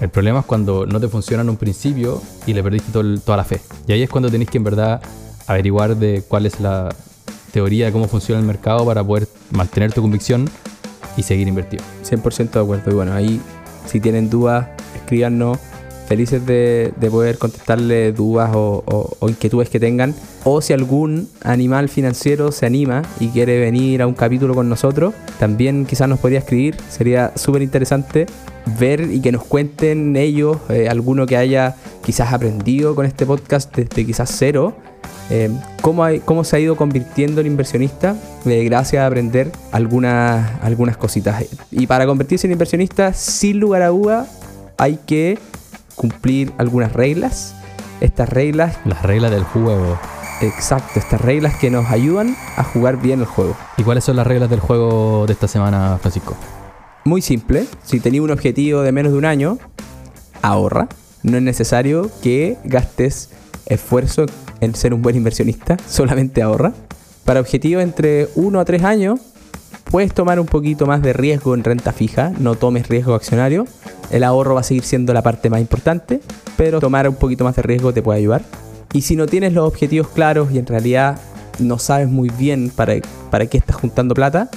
El 0.00 0.08
problema 0.08 0.40
es 0.40 0.46
cuando 0.46 0.86
no 0.86 0.98
te 0.98 1.08
funciona 1.08 1.42
en 1.42 1.50
un 1.50 1.56
principio 1.56 2.22
y 2.46 2.54
le 2.54 2.62
perdiste 2.62 2.90
toda 2.92 3.36
la 3.36 3.44
fe. 3.44 3.60
Y 3.86 3.92
ahí 3.92 4.02
es 4.02 4.08
cuando 4.08 4.30
tenéis 4.30 4.50
que 4.50 4.58
en 4.58 4.64
verdad 4.64 5.02
averiguar 5.46 5.96
de 5.96 6.22
cuál 6.26 6.46
es 6.46 6.60
la 6.60 6.94
teoría 7.52 7.86
de 7.86 7.92
cómo 7.92 8.08
funciona 8.08 8.40
el 8.40 8.46
mercado 8.46 8.86
para 8.86 9.04
poder 9.04 9.28
mantener 9.50 9.92
tu 9.92 10.00
convicción 10.00 10.48
y 11.16 11.22
seguir 11.22 11.48
invertido. 11.48 11.82
100% 12.04 12.50
de 12.50 12.60
acuerdo. 12.60 12.90
Y 12.90 12.94
bueno, 12.94 13.12
ahí 13.12 13.40
si 13.86 14.00
tienen 14.00 14.30
dudas, 14.30 14.68
escríbanos. 14.94 15.58
Felices 16.10 16.44
de, 16.44 16.92
de 16.96 17.08
poder 17.08 17.38
contestarle 17.38 18.10
dudas 18.10 18.50
o, 18.52 19.16
inquietudes 19.28 19.68
que 19.70 19.78
tengan. 19.78 20.12
O 20.42 20.60
si 20.60 20.72
algún 20.72 21.28
animal 21.44 21.88
financiero 21.88 22.50
se 22.50 22.66
anima 22.66 23.02
y 23.20 23.28
quiere 23.28 23.60
venir 23.60 24.02
a 24.02 24.08
un 24.08 24.14
capítulo 24.14 24.56
con 24.56 24.68
nosotros, 24.68 25.14
también 25.38 25.86
quizás 25.86 26.08
nos 26.08 26.18
podría 26.18 26.40
escribir. 26.40 26.74
Sería 26.88 27.30
súper 27.36 27.62
interesante 27.62 28.26
ver 28.76 29.02
y 29.02 29.20
que 29.20 29.30
nos 29.30 29.44
cuenten 29.44 30.16
ellos, 30.16 30.56
eh, 30.68 30.88
alguno 30.88 31.26
que 31.26 31.36
haya 31.36 31.76
quizás 32.04 32.32
aprendido 32.32 32.96
con 32.96 33.06
este 33.06 33.24
podcast 33.24 33.72
desde 33.76 34.04
quizás 34.04 34.34
cero, 34.36 34.74
eh, 35.30 35.48
cómo, 35.80 36.06
cómo 36.24 36.42
se 36.42 36.56
ha 36.56 36.58
ido 36.58 36.74
convirtiendo 36.74 37.40
en 37.40 37.46
inversionista 37.46 38.16
eh, 38.46 38.64
gracias 38.64 39.00
a 39.00 39.06
aprender 39.06 39.52
algunas, 39.70 40.60
algunas 40.60 40.96
cositas. 40.96 41.44
Y 41.70 41.86
para 41.86 42.04
convertirse 42.04 42.48
en 42.48 42.54
inversionista, 42.54 43.12
sin 43.14 43.60
lugar 43.60 43.82
a 43.82 43.88
duda, 43.90 44.26
hay 44.76 44.98
que 45.06 45.38
cumplir 46.00 46.52
algunas 46.56 46.94
reglas. 46.94 47.54
Estas 48.00 48.30
reglas, 48.30 48.78
Las 48.86 49.02
reglas 49.02 49.30
del 49.30 49.44
juego. 49.44 49.98
exacto, 50.40 50.98
estas 50.98 51.20
reglas 51.20 51.54
que 51.56 51.70
nos 51.70 51.90
ayudan 51.90 52.34
a 52.56 52.64
jugar 52.64 52.96
bien 52.96 53.20
el 53.20 53.26
juego. 53.26 53.54
¿Y 53.76 53.82
cuáles 53.82 54.04
son 54.04 54.16
las 54.16 54.26
reglas 54.26 54.48
del 54.48 54.60
juego 54.60 55.26
de 55.26 55.34
esta 55.34 55.46
semana, 55.46 55.98
Francisco? 56.00 56.34
Muy 57.04 57.20
simple, 57.20 57.66
si 57.84 58.00
tenéis 58.00 58.22
un 58.22 58.30
objetivo 58.30 58.80
de 58.80 58.92
menos 58.92 59.12
de 59.12 59.18
un 59.18 59.26
año, 59.26 59.58
ahorra. 60.40 60.88
No 61.22 61.36
es 61.36 61.42
necesario 61.42 62.10
que 62.22 62.56
gastes 62.64 63.28
esfuerzo 63.66 64.24
en 64.62 64.74
ser 64.74 64.94
un 64.94 65.02
buen 65.02 65.16
inversionista, 65.16 65.76
solamente 65.86 66.40
ahorra. 66.40 66.72
Para 67.26 67.40
objetivos 67.40 67.82
entre 67.82 68.28
1 68.36 68.58
a 68.58 68.64
3 68.64 68.84
años, 68.84 69.20
puedes 69.90 70.14
tomar 70.14 70.40
un 70.40 70.46
poquito 70.46 70.86
más 70.86 71.02
de 71.02 71.12
riesgo 71.12 71.54
en 71.54 71.62
renta 71.62 71.92
fija, 71.92 72.32
no 72.38 72.54
tomes 72.54 72.88
riesgo 72.88 73.14
accionario. 73.14 73.66
El 74.10 74.24
ahorro 74.24 74.54
va 74.54 74.60
a 74.60 74.64
seguir 74.64 74.84
siendo 74.84 75.12
la 75.12 75.22
parte 75.22 75.50
más 75.50 75.60
importante, 75.60 76.20
pero 76.56 76.80
tomar 76.80 77.08
un 77.08 77.14
poquito 77.14 77.44
más 77.44 77.56
de 77.56 77.62
riesgo 77.62 77.92
te 77.92 78.02
puede 78.02 78.18
ayudar. 78.18 78.42
Y 78.92 79.02
si 79.02 79.16
no 79.16 79.26
tienes 79.26 79.52
los 79.52 79.66
objetivos 79.66 80.08
claros 80.08 80.50
y 80.50 80.58
en 80.58 80.66
realidad 80.66 81.18
no 81.58 81.78
sabes 81.78 82.08
muy 82.08 82.28
bien 82.30 82.70
para, 82.74 82.94
para 83.30 83.46
qué 83.46 83.58
estás 83.58 83.76
juntando 83.76 84.14
plata, 84.14 84.50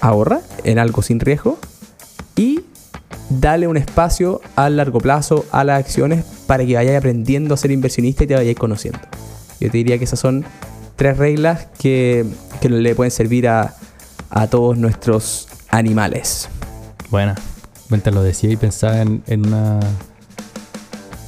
ahorra 0.00 0.40
en 0.62 0.78
algo 0.78 1.02
sin 1.02 1.20
riesgo 1.20 1.58
y 2.36 2.60
dale 3.30 3.66
un 3.66 3.76
espacio 3.76 4.40
a 4.54 4.68
largo 4.70 5.00
plazo 5.00 5.44
a 5.50 5.64
las 5.64 5.80
acciones 5.80 6.24
para 6.46 6.64
que 6.64 6.74
vayas 6.74 6.96
aprendiendo 6.96 7.54
a 7.54 7.56
ser 7.56 7.70
inversionista 7.70 8.24
y 8.24 8.26
te 8.26 8.34
vayas 8.34 8.56
conociendo. 8.56 9.00
Yo 9.60 9.70
te 9.70 9.78
diría 9.78 9.98
que 9.98 10.04
esas 10.04 10.20
son 10.20 10.44
tres 10.96 11.16
reglas 11.16 11.66
que, 11.78 12.24
que 12.60 12.68
le 12.68 12.94
pueden 12.94 13.10
servir 13.10 13.48
a, 13.48 13.74
a 14.30 14.46
todos 14.48 14.76
nuestros 14.76 15.48
animales. 15.70 16.48
Buena. 17.10 17.34
Mientras 17.90 18.14
lo 18.14 18.22
decía 18.22 18.50
y 18.50 18.56
pensaba 18.56 19.00
en, 19.02 19.22
en 19.26 19.46
una 19.46 19.80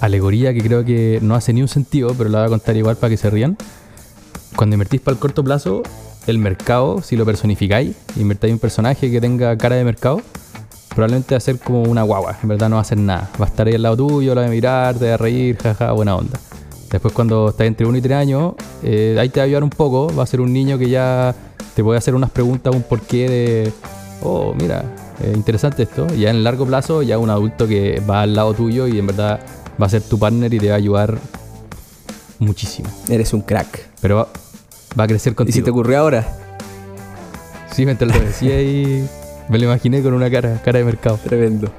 alegoría 0.00 0.52
que 0.54 0.62
creo 0.62 0.84
que 0.84 1.18
no 1.22 1.34
hace 1.34 1.52
ni 1.52 1.62
un 1.62 1.68
sentido, 1.68 2.14
pero 2.16 2.30
la 2.30 2.38
voy 2.38 2.46
a 2.46 2.50
contar 2.50 2.76
igual 2.76 2.96
para 2.96 3.10
que 3.10 3.16
se 3.16 3.30
rían. 3.30 3.56
Cuando 4.54 4.74
invertís 4.74 5.00
para 5.00 5.14
el 5.14 5.18
corto 5.18 5.44
plazo, 5.44 5.82
el 6.26 6.38
mercado, 6.38 7.02
si 7.02 7.16
lo 7.16 7.24
personificáis, 7.24 7.94
invertáis 8.16 8.52
un 8.52 8.58
personaje 8.58 9.10
que 9.10 9.20
tenga 9.20 9.56
cara 9.56 9.76
de 9.76 9.84
mercado, 9.84 10.20
probablemente 10.94 11.34
va 11.34 11.38
a 11.38 11.40
ser 11.40 11.58
como 11.58 11.82
una 11.82 12.02
guagua, 12.02 12.38
en 12.42 12.48
verdad 12.48 12.68
no 12.68 12.76
va 12.76 12.80
a 12.80 12.82
hacer 12.82 12.98
nada. 12.98 13.30
Va 13.40 13.44
a 13.44 13.48
estar 13.48 13.66
ahí 13.66 13.74
al 13.74 13.82
lado 13.82 13.96
tuyo, 13.96 14.34
lo 14.34 14.40
va 14.40 14.46
a 14.46 14.50
mirar, 14.50 14.96
te 14.96 15.08
va 15.08 15.14
a 15.14 15.16
reír, 15.16 15.56
jaja, 15.58 15.92
buena 15.92 16.16
onda. 16.16 16.38
Después 16.90 17.12
cuando 17.12 17.50
estás 17.50 17.66
entre 17.66 17.86
1 17.86 17.98
y 17.98 18.00
3 18.00 18.16
años, 18.16 18.54
eh, 18.82 19.16
ahí 19.18 19.28
te 19.28 19.40
va 19.40 19.44
a 19.44 19.46
ayudar 19.46 19.64
un 19.64 19.70
poco, 19.70 20.12
va 20.16 20.22
a 20.22 20.26
ser 20.26 20.40
un 20.40 20.52
niño 20.52 20.78
que 20.78 20.88
ya 20.88 21.34
te 21.74 21.84
puede 21.84 21.98
hacer 21.98 22.14
unas 22.14 22.30
preguntas, 22.30 22.74
un 22.74 22.82
porqué 22.82 23.28
de, 23.28 23.72
oh, 24.22 24.54
mira, 24.54 24.84
eh, 25.22 25.32
interesante 25.34 25.84
esto. 25.84 26.06
Y 26.14 26.20
ya 26.20 26.30
en 26.30 26.36
el 26.36 26.44
largo 26.44 26.66
plazo, 26.66 27.02
ya 27.02 27.18
un 27.18 27.30
adulto 27.30 27.66
que 27.66 28.00
va 28.08 28.22
al 28.22 28.34
lado 28.34 28.54
tuyo 28.54 28.86
y 28.86 28.98
en 28.98 29.06
verdad 29.06 29.40
va 29.80 29.86
a 29.86 29.88
ser 29.88 30.02
tu 30.02 30.18
partner 30.18 30.52
y 30.52 30.58
te 30.58 30.68
va 30.68 30.74
a 30.74 30.78
ayudar 30.78 31.18
muchísimo. 32.38 32.88
Eres 33.08 33.32
un 33.32 33.42
crack. 33.42 33.88
Pero 34.00 34.16
va, 34.16 34.28
va 34.98 35.04
a 35.04 35.06
crecer 35.06 35.32
¿Y 35.32 35.36
contigo. 35.36 35.54
si 35.54 35.62
te 35.62 35.70
ocurrió 35.70 35.98
ahora? 35.98 36.26
Sí, 37.72 37.84
mientras 37.84 38.14
lo 38.14 38.20
decía 38.20 38.60
y 38.62 39.06
me 39.48 39.58
lo 39.58 39.64
imaginé 39.64 40.02
con 40.02 40.14
una 40.14 40.30
cara, 40.30 40.60
cara 40.64 40.78
de 40.78 40.84
mercado. 40.84 41.18
Tremendo. 41.22 41.70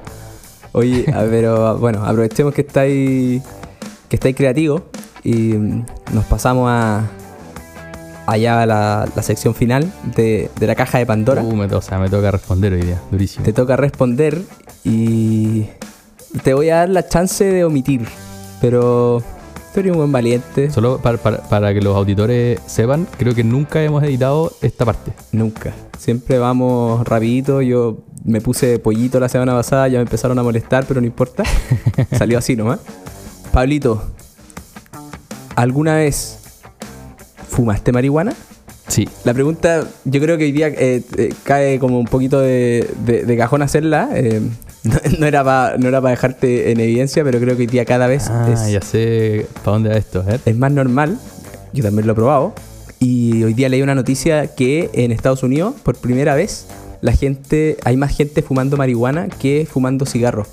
Oye, 0.72 1.04
pero 1.30 1.78
bueno, 1.78 2.04
aprovechemos 2.04 2.54
que 2.54 2.60
estáis 2.60 3.42
que 4.08 4.16
estáis 4.16 4.36
creativos 4.36 4.82
y 5.22 5.54
mm, 5.54 5.86
nos 6.12 6.24
pasamos 6.26 6.68
a 6.70 7.04
allá 8.28 8.66
la, 8.66 9.08
la 9.16 9.22
sección 9.22 9.54
final 9.54 9.90
de, 10.16 10.50
de 10.58 10.66
la 10.66 10.74
caja 10.74 10.98
de 10.98 11.06
Pandora. 11.06 11.42
Uh, 11.42 11.56
me, 11.56 11.64
o 11.66 11.80
sea, 11.82 11.98
me 11.98 12.08
toca 12.10 12.30
responder 12.30 12.72
hoy 12.74 12.82
día, 12.82 13.00
durísimo. 13.10 13.44
Te 13.44 13.52
toca 13.52 13.76
responder 13.76 14.42
y 14.84 15.64
te 16.42 16.52
voy 16.54 16.68
a 16.70 16.76
dar 16.76 16.88
la 16.90 17.06
chance 17.08 17.42
de 17.44 17.64
omitir, 17.64 18.06
pero 18.60 19.22
tú 19.72 19.80
eres 19.80 19.92
un 19.92 19.98
buen 19.98 20.12
valiente. 20.12 20.70
Solo 20.70 20.98
para, 20.98 21.16
para- 21.18 21.38
para 21.48 21.72
que 21.72 21.80
los 21.80 21.96
auditores 21.96 22.60
sepan, 22.66 23.06
creo 23.18 23.34
que 23.34 23.44
nunca 23.44 23.82
hemos 23.82 24.02
editado 24.02 24.52
esta 24.60 24.84
parte. 24.84 25.12
Nunca. 25.32 25.72
Siempre 25.98 26.38
vamos 26.38 27.04
rapidito. 27.08 27.62
Yo 27.62 27.98
me 28.24 28.40
puse 28.40 28.78
pollito 28.78 29.18
la 29.20 29.28
semana 29.28 29.54
pasada, 29.54 29.88
ya 29.88 29.98
me 29.98 30.02
empezaron 30.02 30.38
a 30.38 30.42
molestar, 30.42 30.84
pero 30.86 31.00
no 31.00 31.06
importa. 31.06 31.44
Salió 32.18 32.38
así 32.38 32.54
nomás. 32.56 32.80
Pablito, 33.52 34.02
¿alguna 35.56 35.96
vez 35.96 36.37
fumaste 37.58 37.90
marihuana? 37.90 38.34
Sí. 38.86 39.08
La 39.24 39.34
pregunta, 39.34 39.84
yo 40.04 40.20
creo 40.20 40.38
que 40.38 40.44
hoy 40.44 40.52
día 40.52 40.68
eh, 40.68 41.02
eh, 41.16 41.34
cae 41.42 41.80
como 41.80 41.98
un 41.98 42.06
poquito 42.06 42.38
de, 42.38 42.88
de- 43.04 43.24
de 43.24 43.36
cajón 43.36 43.62
hacerla. 43.62 44.08
eh, 44.14 44.40
no, 44.84 44.94
no 45.18 45.26
era 45.26 45.42
para 45.42 45.76
no 45.76 45.88
era 45.88 46.00
para 46.00 46.12
dejarte 46.12 46.70
en 46.70 46.78
evidencia, 46.78 47.24
pero 47.24 47.40
creo 47.40 47.56
que 47.56 47.62
hoy 47.62 47.66
día 47.66 47.84
cada 47.84 48.06
vez 48.06 48.28
Ah, 48.30 48.48
es, 48.52 48.70
ya 48.70 48.80
sé 48.80 49.46
para 49.64 49.72
dónde 49.72 49.88
va 49.90 49.96
esto, 49.96 50.24
es 50.46 50.56
más 50.56 50.70
normal. 50.70 51.18
Yo 51.72 51.82
también 51.82 52.06
lo 52.06 52.12
he 52.12 52.14
probado. 52.14 52.54
Y 53.00 53.42
hoy 53.42 53.54
día 53.54 53.68
leí 53.68 53.82
una 53.82 53.96
noticia 53.96 54.46
que 54.54 54.88
en 54.92 55.10
Estados 55.10 55.42
Unidos, 55.42 55.74
por 55.82 55.96
primera 55.96 56.36
vez, 56.36 56.66
la 57.00 57.10
gente, 57.12 57.76
hay 57.84 57.96
más 57.96 58.16
gente 58.16 58.42
fumando 58.42 58.76
marihuana 58.76 59.28
que 59.28 59.66
fumando 59.68 60.06
cigarros. 60.06 60.46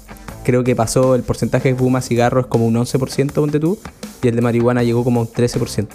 Creo 0.43 0.63
que 0.63 0.75
pasó 0.75 1.13
el 1.15 1.21
porcentaje 1.21 1.69
que 1.69 1.75
fuma 1.75 2.01
cigarros 2.01 2.45
es 2.45 2.49
como 2.49 2.65
un 2.65 2.73
11%, 2.75 3.31
ponte 3.31 3.59
tú, 3.59 3.77
y 4.23 4.27
el 4.27 4.35
de 4.35 4.41
marihuana 4.41 4.81
llegó 4.83 5.03
como 5.03 5.21
un 5.21 5.27
13%. 5.27 5.87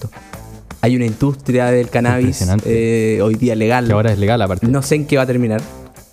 Hay 0.83 0.97
una 0.97 1.05
industria 1.07 1.67
del 1.67 1.91
cannabis 1.91 2.47
eh, 2.65 3.21
hoy 3.23 3.35
día 3.35 3.55
legal. 3.55 3.87
Que 3.87 3.93
ahora 3.93 4.13
es 4.13 4.19
legal 4.19 4.41
aparte. 4.41 4.67
No 4.67 4.81
sé 4.83 4.95
en 4.95 5.07
qué 5.07 5.17
va 5.17 5.25
a 5.25 5.27
terminar. 5.27 5.61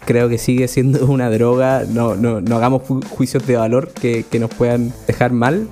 Creo 0.05 0.27
que 0.29 0.37
sigue 0.37 0.67
siendo 0.67 1.05
una 1.11 1.29
droga. 1.29 1.83
No, 1.87 2.15
no, 2.15 2.41
no 2.41 2.55
hagamos 2.57 2.83
ju- 2.83 3.05
juicios 3.07 3.45
de 3.47 3.55
valor 3.55 3.91
que, 3.93 4.25
que 4.29 4.39
nos 4.39 4.49
puedan 4.53 4.93
dejar 5.07 5.31
mal. 5.31 5.67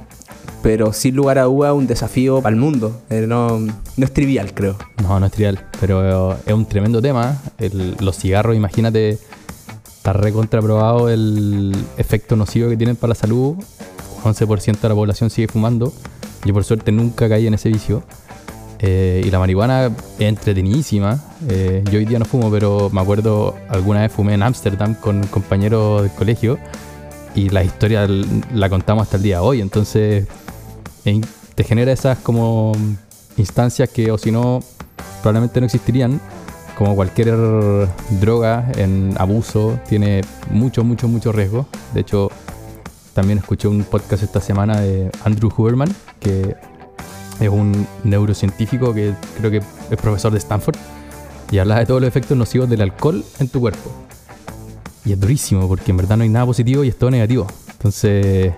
Pero 0.63 0.93
sin 0.93 1.15
lugar 1.15 1.37
a 1.37 1.43
duda 1.43 1.73
un 1.73 1.85
desafío 1.87 2.41
para 2.41 2.53
el 2.55 2.59
mundo. 2.59 3.01
Eh, 3.09 3.25
no, 3.27 3.59
no 3.59 3.73
es 4.05 4.11
trivial, 4.13 4.53
creo. 4.53 4.77
No, 5.03 5.19
no 5.19 5.25
es 5.25 5.31
trivial, 5.31 5.59
pero 5.79 6.33
es 6.45 6.53
un 6.53 6.65
tremendo 6.65 7.01
tema. 7.01 7.39
El- 7.59 7.95
los 7.99 8.17
cigarros, 8.17 8.55
imagínate, 8.55 9.19
está 9.97 10.13
recontraprobado 10.13 11.09
el 11.09 11.75
efecto 11.97 12.35
nocivo 12.35 12.69
que 12.69 12.77
tienen 12.77 12.95
para 12.95 13.09
la 13.09 13.15
salud. 13.15 13.55
11% 14.23 14.79
de 14.81 14.89
la 14.89 14.95
población 14.95 15.29
sigue 15.29 15.47
fumando. 15.49 15.93
Yo 16.45 16.53
por 16.53 16.63
suerte 16.63 16.91
nunca 16.91 17.27
caí 17.29 17.45
en 17.45 17.53
ese 17.53 17.69
vicio. 17.69 18.03
Eh, 18.79 19.23
y 19.25 19.31
la 19.31 19.39
marihuana 19.39 19.87
es 19.87 19.93
entretenidísima. 20.19 21.19
Eh, 21.49 21.83
yo 21.91 21.99
hoy 21.99 22.05
día 22.05 22.19
no 22.19 22.25
fumo, 22.25 22.51
pero 22.51 22.89
me 22.91 23.01
acuerdo 23.01 23.55
alguna 23.69 24.01
vez 24.01 24.11
fumé 24.11 24.33
en 24.33 24.43
Ámsterdam 24.43 24.95
con 24.95 25.25
compañeros 25.27 26.03
del 26.03 26.11
colegio 26.11 26.57
y 27.35 27.49
la 27.49 27.63
historia 27.63 28.07
la 28.07 28.69
contamos 28.69 29.03
hasta 29.03 29.17
el 29.17 29.23
día 29.23 29.37
de 29.37 29.43
hoy. 29.43 29.61
Entonces 29.61 30.27
te 31.55 31.63
genera 31.63 31.91
esas 31.91 32.17
como 32.19 32.73
instancias 33.37 33.89
que 33.89 34.11
o 34.11 34.17
si 34.17 34.31
no 34.31 34.61
probablemente 35.21 35.59
no 35.59 35.65
existirían. 35.65 36.19
Como 36.77 36.93
cualquier 36.93 37.37
droga 38.19 38.69
en 38.75 39.15
abuso 39.17 39.79
tiene 39.87 40.21
mucho, 40.51 40.83
mucho, 40.83 41.07
mucho 41.07 41.31
riesgo. 41.31 41.67
De 41.93 42.01
hecho, 42.01 42.29
también 43.13 43.39
escuché 43.39 43.69
un 43.69 43.85
podcast 43.85 44.23
esta 44.23 44.41
semana 44.41 44.81
de 44.81 45.09
Andrew 45.23 45.49
Huberman, 45.55 45.87
que 46.19 46.57
es 47.39 47.49
un 47.49 47.87
neurocientífico 48.03 48.93
que 48.93 49.13
creo 49.37 49.51
que 49.51 49.57
es 49.57 49.97
profesor 50.01 50.31
de 50.31 50.37
Stanford 50.37 50.77
y 51.51 51.57
habla 51.59 51.79
de 51.79 51.85
todos 51.85 52.01
los 52.01 52.07
efectos 52.07 52.37
nocivos 52.37 52.69
del 52.69 52.81
alcohol 52.81 53.23
en 53.39 53.47
tu 53.47 53.59
cuerpo. 53.59 53.91
Y 55.03 55.13
es 55.13 55.19
durísimo 55.19 55.67
porque 55.67 55.91
en 55.91 55.97
verdad 55.97 56.17
no 56.17 56.23
hay 56.23 56.29
nada 56.29 56.45
positivo 56.45 56.83
y 56.83 56.89
es 56.89 56.97
todo 56.97 57.11
negativo. 57.11 57.45
Entonces, 57.73 58.53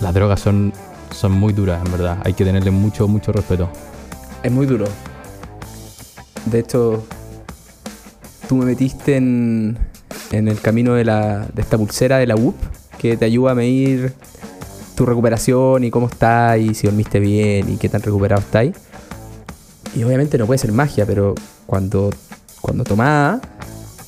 las 0.00 0.14
drogas 0.14 0.40
son, 0.40 0.72
son 1.10 1.32
muy 1.32 1.52
duras, 1.52 1.84
en 1.84 1.92
verdad. 1.92 2.18
Hay 2.24 2.32
que 2.32 2.44
tenerle 2.44 2.70
mucho, 2.70 3.06
mucho 3.06 3.32
respeto. 3.32 3.68
Es 4.42 4.50
muy 4.50 4.64
duro. 4.64 4.86
De 6.46 6.60
hecho, 6.60 7.04
tú 8.48 8.56
me 8.56 8.64
metiste 8.64 9.16
en, 9.16 9.76
en 10.32 10.48
el 10.48 10.60
camino 10.60 10.94
de, 10.94 11.04
la, 11.04 11.46
de 11.52 11.60
esta 11.60 11.76
pulsera 11.76 12.16
de 12.18 12.26
la 12.26 12.36
WUP 12.36 12.56
que 12.98 13.16
te 13.16 13.26
ayuda 13.26 13.52
a 13.52 13.54
medir 13.54 14.14
tu 14.98 15.06
recuperación 15.06 15.84
y 15.84 15.90
cómo 15.90 16.08
estás 16.08 16.58
y 16.58 16.74
si 16.74 16.88
dormiste 16.88 17.20
bien 17.20 17.72
y 17.72 17.76
qué 17.76 17.88
tan 17.88 18.02
recuperado 18.02 18.40
estás. 18.42 18.66
Y 19.94 20.02
obviamente 20.02 20.36
no 20.38 20.46
puede 20.46 20.58
ser 20.58 20.72
magia, 20.72 21.06
pero 21.06 21.34
cuando, 21.66 22.10
cuando 22.60 22.82
tomaba, 22.84 23.40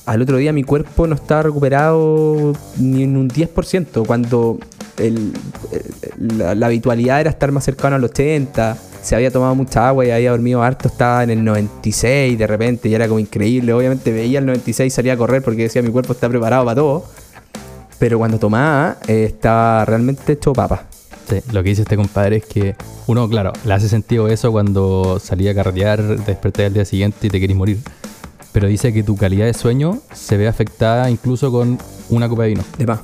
al 0.05 0.21
otro 0.21 0.35
día 0.37 0.51
mi 0.51 0.63
cuerpo 0.63 1.07
no 1.07 1.15
estaba 1.15 1.43
recuperado 1.43 2.53
ni 2.77 3.03
en 3.03 3.15
un 3.15 3.29
10%, 3.29 4.03
cuando 4.05 4.59
el- 4.97 5.31
el- 5.71 6.37
la, 6.37 6.55
la 6.55 6.65
habitualidad 6.65 7.21
era 7.21 7.29
estar 7.29 7.51
más 7.53 7.63
cercano 7.63 7.95
al 7.95 8.03
80%, 8.03 8.75
se 9.01 9.15
había 9.15 9.31
tomado 9.31 9.55
mucha 9.55 9.87
agua 9.87 10.05
y 10.05 10.11
había 10.11 10.29
dormido 10.31 10.61
harto, 10.61 10.87
estaba 10.89 11.23
en 11.23 11.31
el 11.31 11.43
96% 11.43 12.37
de 12.37 12.45
repente 12.47 12.89
y 12.89 12.93
era 12.93 13.07
como 13.07 13.19
increíble. 13.19 13.73
Obviamente 13.73 14.11
veía 14.11 14.37
el 14.39 14.45
96% 14.45 14.85
y 14.85 14.89
salía 14.91 15.13
a 15.13 15.17
correr 15.17 15.41
porque 15.41 15.63
decía 15.63 15.81
mi 15.81 15.89
cuerpo 15.89 16.13
está 16.13 16.29
preparado 16.29 16.65
para 16.65 16.75
todo. 16.75 17.05
Pero 18.01 18.17
cuando 18.17 18.39
tomaba, 18.39 18.97
eh, 19.07 19.25
estaba 19.25 19.85
realmente 19.85 20.33
hecho 20.33 20.53
papa. 20.53 20.85
Sí, 21.29 21.35
lo 21.51 21.61
que 21.61 21.69
dice 21.69 21.83
este 21.83 21.95
compadre 21.95 22.37
es 22.37 22.45
que 22.47 22.75
uno, 23.05 23.29
claro, 23.29 23.53
le 23.63 23.75
hace 23.75 23.87
sentido 23.87 24.27
eso 24.27 24.51
cuando 24.51 25.19
salía 25.23 25.51
a 25.51 25.53
carretear, 25.53 25.99
te 25.99 26.31
desperté 26.31 26.65
al 26.65 26.73
día 26.73 26.83
siguiente 26.83 27.27
y 27.27 27.29
te 27.29 27.39
querís 27.39 27.55
morir. 27.55 27.77
Pero 28.53 28.67
dice 28.67 28.91
que 28.91 29.03
tu 29.03 29.15
calidad 29.15 29.45
de 29.45 29.53
sueño 29.53 29.99
se 30.13 30.35
ve 30.35 30.47
afectada 30.47 31.11
incluso 31.11 31.51
con 31.51 31.77
una 32.09 32.27
copa 32.27 32.41
de 32.41 32.49
vino. 32.49 32.63
De 32.79 32.87
más. 32.87 33.01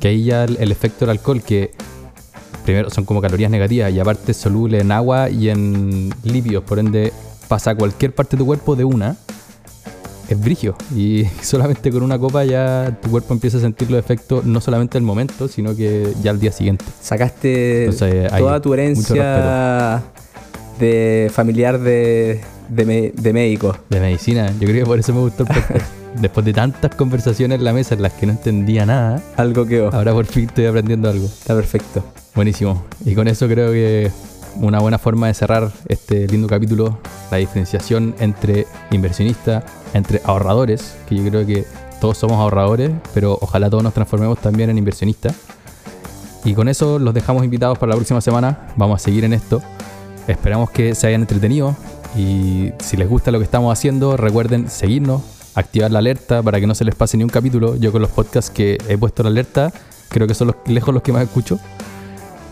Que 0.00 0.08
ahí 0.08 0.24
ya 0.24 0.42
el, 0.42 0.56
el 0.56 0.72
efecto 0.72 1.06
del 1.06 1.10
alcohol, 1.10 1.40
que 1.40 1.70
primero 2.64 2.90
son 2.90 3.04
como 3.04 3.20
calorías 3.20 3.52
negativas 3.52 3.92
y 3.92 4.00
aparte 4.00 4.32
es 4.32 4.38
soluble 4.38 4.80
en 4.80 4.90
agua 4.90 5.30
y 5.30 5.50
en 5.50 6.12
lípidos, 6.24 6.64
por 6.64 6.80
ende 6.80 7.12
pasa 7.46 7.70
a 7.70 7.74
cualquier 7.76 8.12
parte 8.12 8.36
de 8.36 8.40
tu 8.40 8.46
cuerpo 8.46 8.74
de 8.74 8.82
una, 8.82 9.16
es 10.28 10.40
brigio. 10.40 10.76
Y 10.94 11.24
solamente 11.42 11.90
con 11.90 12.02
una 12.02 12.18
copa 12.18 12.44
ya 12.44 12.96
tu 13.02 13.10
cuerpo 13.10 13.34
empieza 13.34 13.58
a 13.58 13.60
sentir 13.60 13.90
los 13.90 13.98
efectos 14.00 14.44
no 14.44 14.60
solamente 14.60 14.98
al 14.98 15.04
momento, 15.04 15.48
sino 15.48 15.74
que 15.76 16.12
ya 16.22 16.30
al 16.30 16.40
día 16.40 16.52
siguiente. 16.52 16.84
Sacaste 17.00 17.84
Entonces, 17.84 18.30
toda 18.36 18.60
tu 18.60 18.74
herencia 18.74 20.02
de 20.78 21.30
familiar 21.32 21.78
de, 21.80 22.40
de, 22.68 22.84
me- 22.84 23.12
de 23.14 23.32
médico. 23.32 23.76
De 23.88 24.00
medicina, 24.00 24.50
yo 24.60 24.66
creo 24.68 24.84
que 24.84 24.86
por 24.86 24.98
eso 24.98 25.12
me 25.14 25.20
gustó 25.20 25.44
el 25.44 25.48
podcast. 25.48 25.86
Después 26.20 26.46
de 26.46 26.54
tantas 26.54 26.94
conversaciones 26.94 27.58
en 27.58 27.64
la 27.64 27.74
mesa 27.74 27.94
en 27.94 28.00
las 28.00 28.12
que 28.14 28.24
no 28.24 28.32
entendía 28.32 28.86
nada, 28.86 29.22
Algo 29.36 29.66
que 29.66 29.80
ahora 29.80 30.12
por 30.14 30.24
fin 30.24 30.46
estoy 30.46 30.64
aprendiendo 30.64 31.10
algo. 31.10 31.26
está 31.26 31.54
perfecto. 31.54 32.02
Buenísimo. 32.34 32.84
Y 33.04 33.14
con 33.14 33.28
eso 33.28 33.46
creo 33.48 33.70
que 33.70 34.10
una 34.60 34.80
buena 34.80 34.98
forma 34.98 35.26
de 35.26 35.34
cerrar 35.34 35.70
este 35.88 36.26
lindo 36.28 36.48
capítulo, 36.48 36.98
la 37.30 37.38
diferenciación 37.38 38.14
entre 38.18 38.66
inversionistas, 38.90 39.64
entre 39.94 40.20
ahorradores, 40.24 40.96
que 41.08 41.16
yo 41.16 41.28
creo 41.28 41.46
que 41.46 41.64
todos 42.00 42.18
somos 42.18 42.38
ahorradores, 42.38 42.90
pero 43.14 43.38
ojalá 43.40 43.70
todos 43.70 43.82
nos 43.82 43.94
transformemos 43.94 44.38
también 44.38 44.70
en 44.70 44.78
inversionistas. 44.78 45.34
Y 46.44 46.54
con 46.54 46.68
eso 46.68 46.98
los 46.98 47.12
dejamos 47.12 47.44
invitados 47.44 47.78
para 47.78 47.90
la 47.90 47.96
próxima 47.96 48.20
semana. 48.20 48.68
Vamos 48.76 49.00
a 49.00 49.04
seguir 49.04 49.24
en 49.24 49.32
esto. 49.32 49.60
Esperamos 50.28 50.70
que 50.70 50.94
se 50.94 51.06
hayan 51.06 51.22
entretenido 51.22 51.74
y 52.16 52.72
si 52.78 52.96
les 52.96 53.08
gusta 53.08 53.30
lo 53.30 53.38
que 53.38 53.44
estamos 53.44 53.72
haciendo, 53.72 54.16
recuerden 54.16 54.70
seguirnos, 54.70 55.22
activar 55.54 55.90
la 55.90 55.98
alerta 55.98 56.42
para 56.42 56.60
que 56.60 56.66
no 56.66 56.74
se 56.74 56.84
les 56.84 56.94
pase 56.94 57.16
ni 57.16 57.24
un 57.24 57.30
capítulo. 57.30 57.76
Yo 57.76 57.92
con 57.92 58.02
los 58.02 58.10
podcasts 58.10 58.50
que 58.50 58.78
he 58.88 58.96
puesto 58.96 59.22
la 59.22 59.30
alerta, 59.30 59.72
creo 60.08 60.26
que 60.26 60.34
son 60.34 60.48
los 60.48 60.56
lejos 60.66 60.94
los 60.94 61.02
que 61.02 61.12
más 61.12 61.22
escucho. 61.22 61.58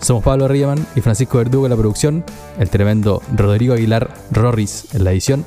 Somos 0.05 0.23
Pablo 0.23 0.49
Riemann 0.49 0.87
y 0.95 1.01
Francisco 1.01 1.39
Verdugo 1.39 1.65
en 1.65 1.71
la 1.71 1.77
producción, 1.77 2.25
el 2.59 2.69
tremendo 2.69 3.23
Rodrigo 3.35 3.73
Aguilar 3.73 4.13
Rorris 4.31 4.89
en 4.93 5.03
la 5.03 5.13
edición. 5.13 5.47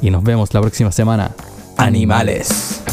Y 0.00 0.10
nos 0.10 0.22
vemos 0.22 0.54
la 0.54 0.60
próxima 0.60 0.92
semana. 0.92 1.32
Animales. 1.76 2.84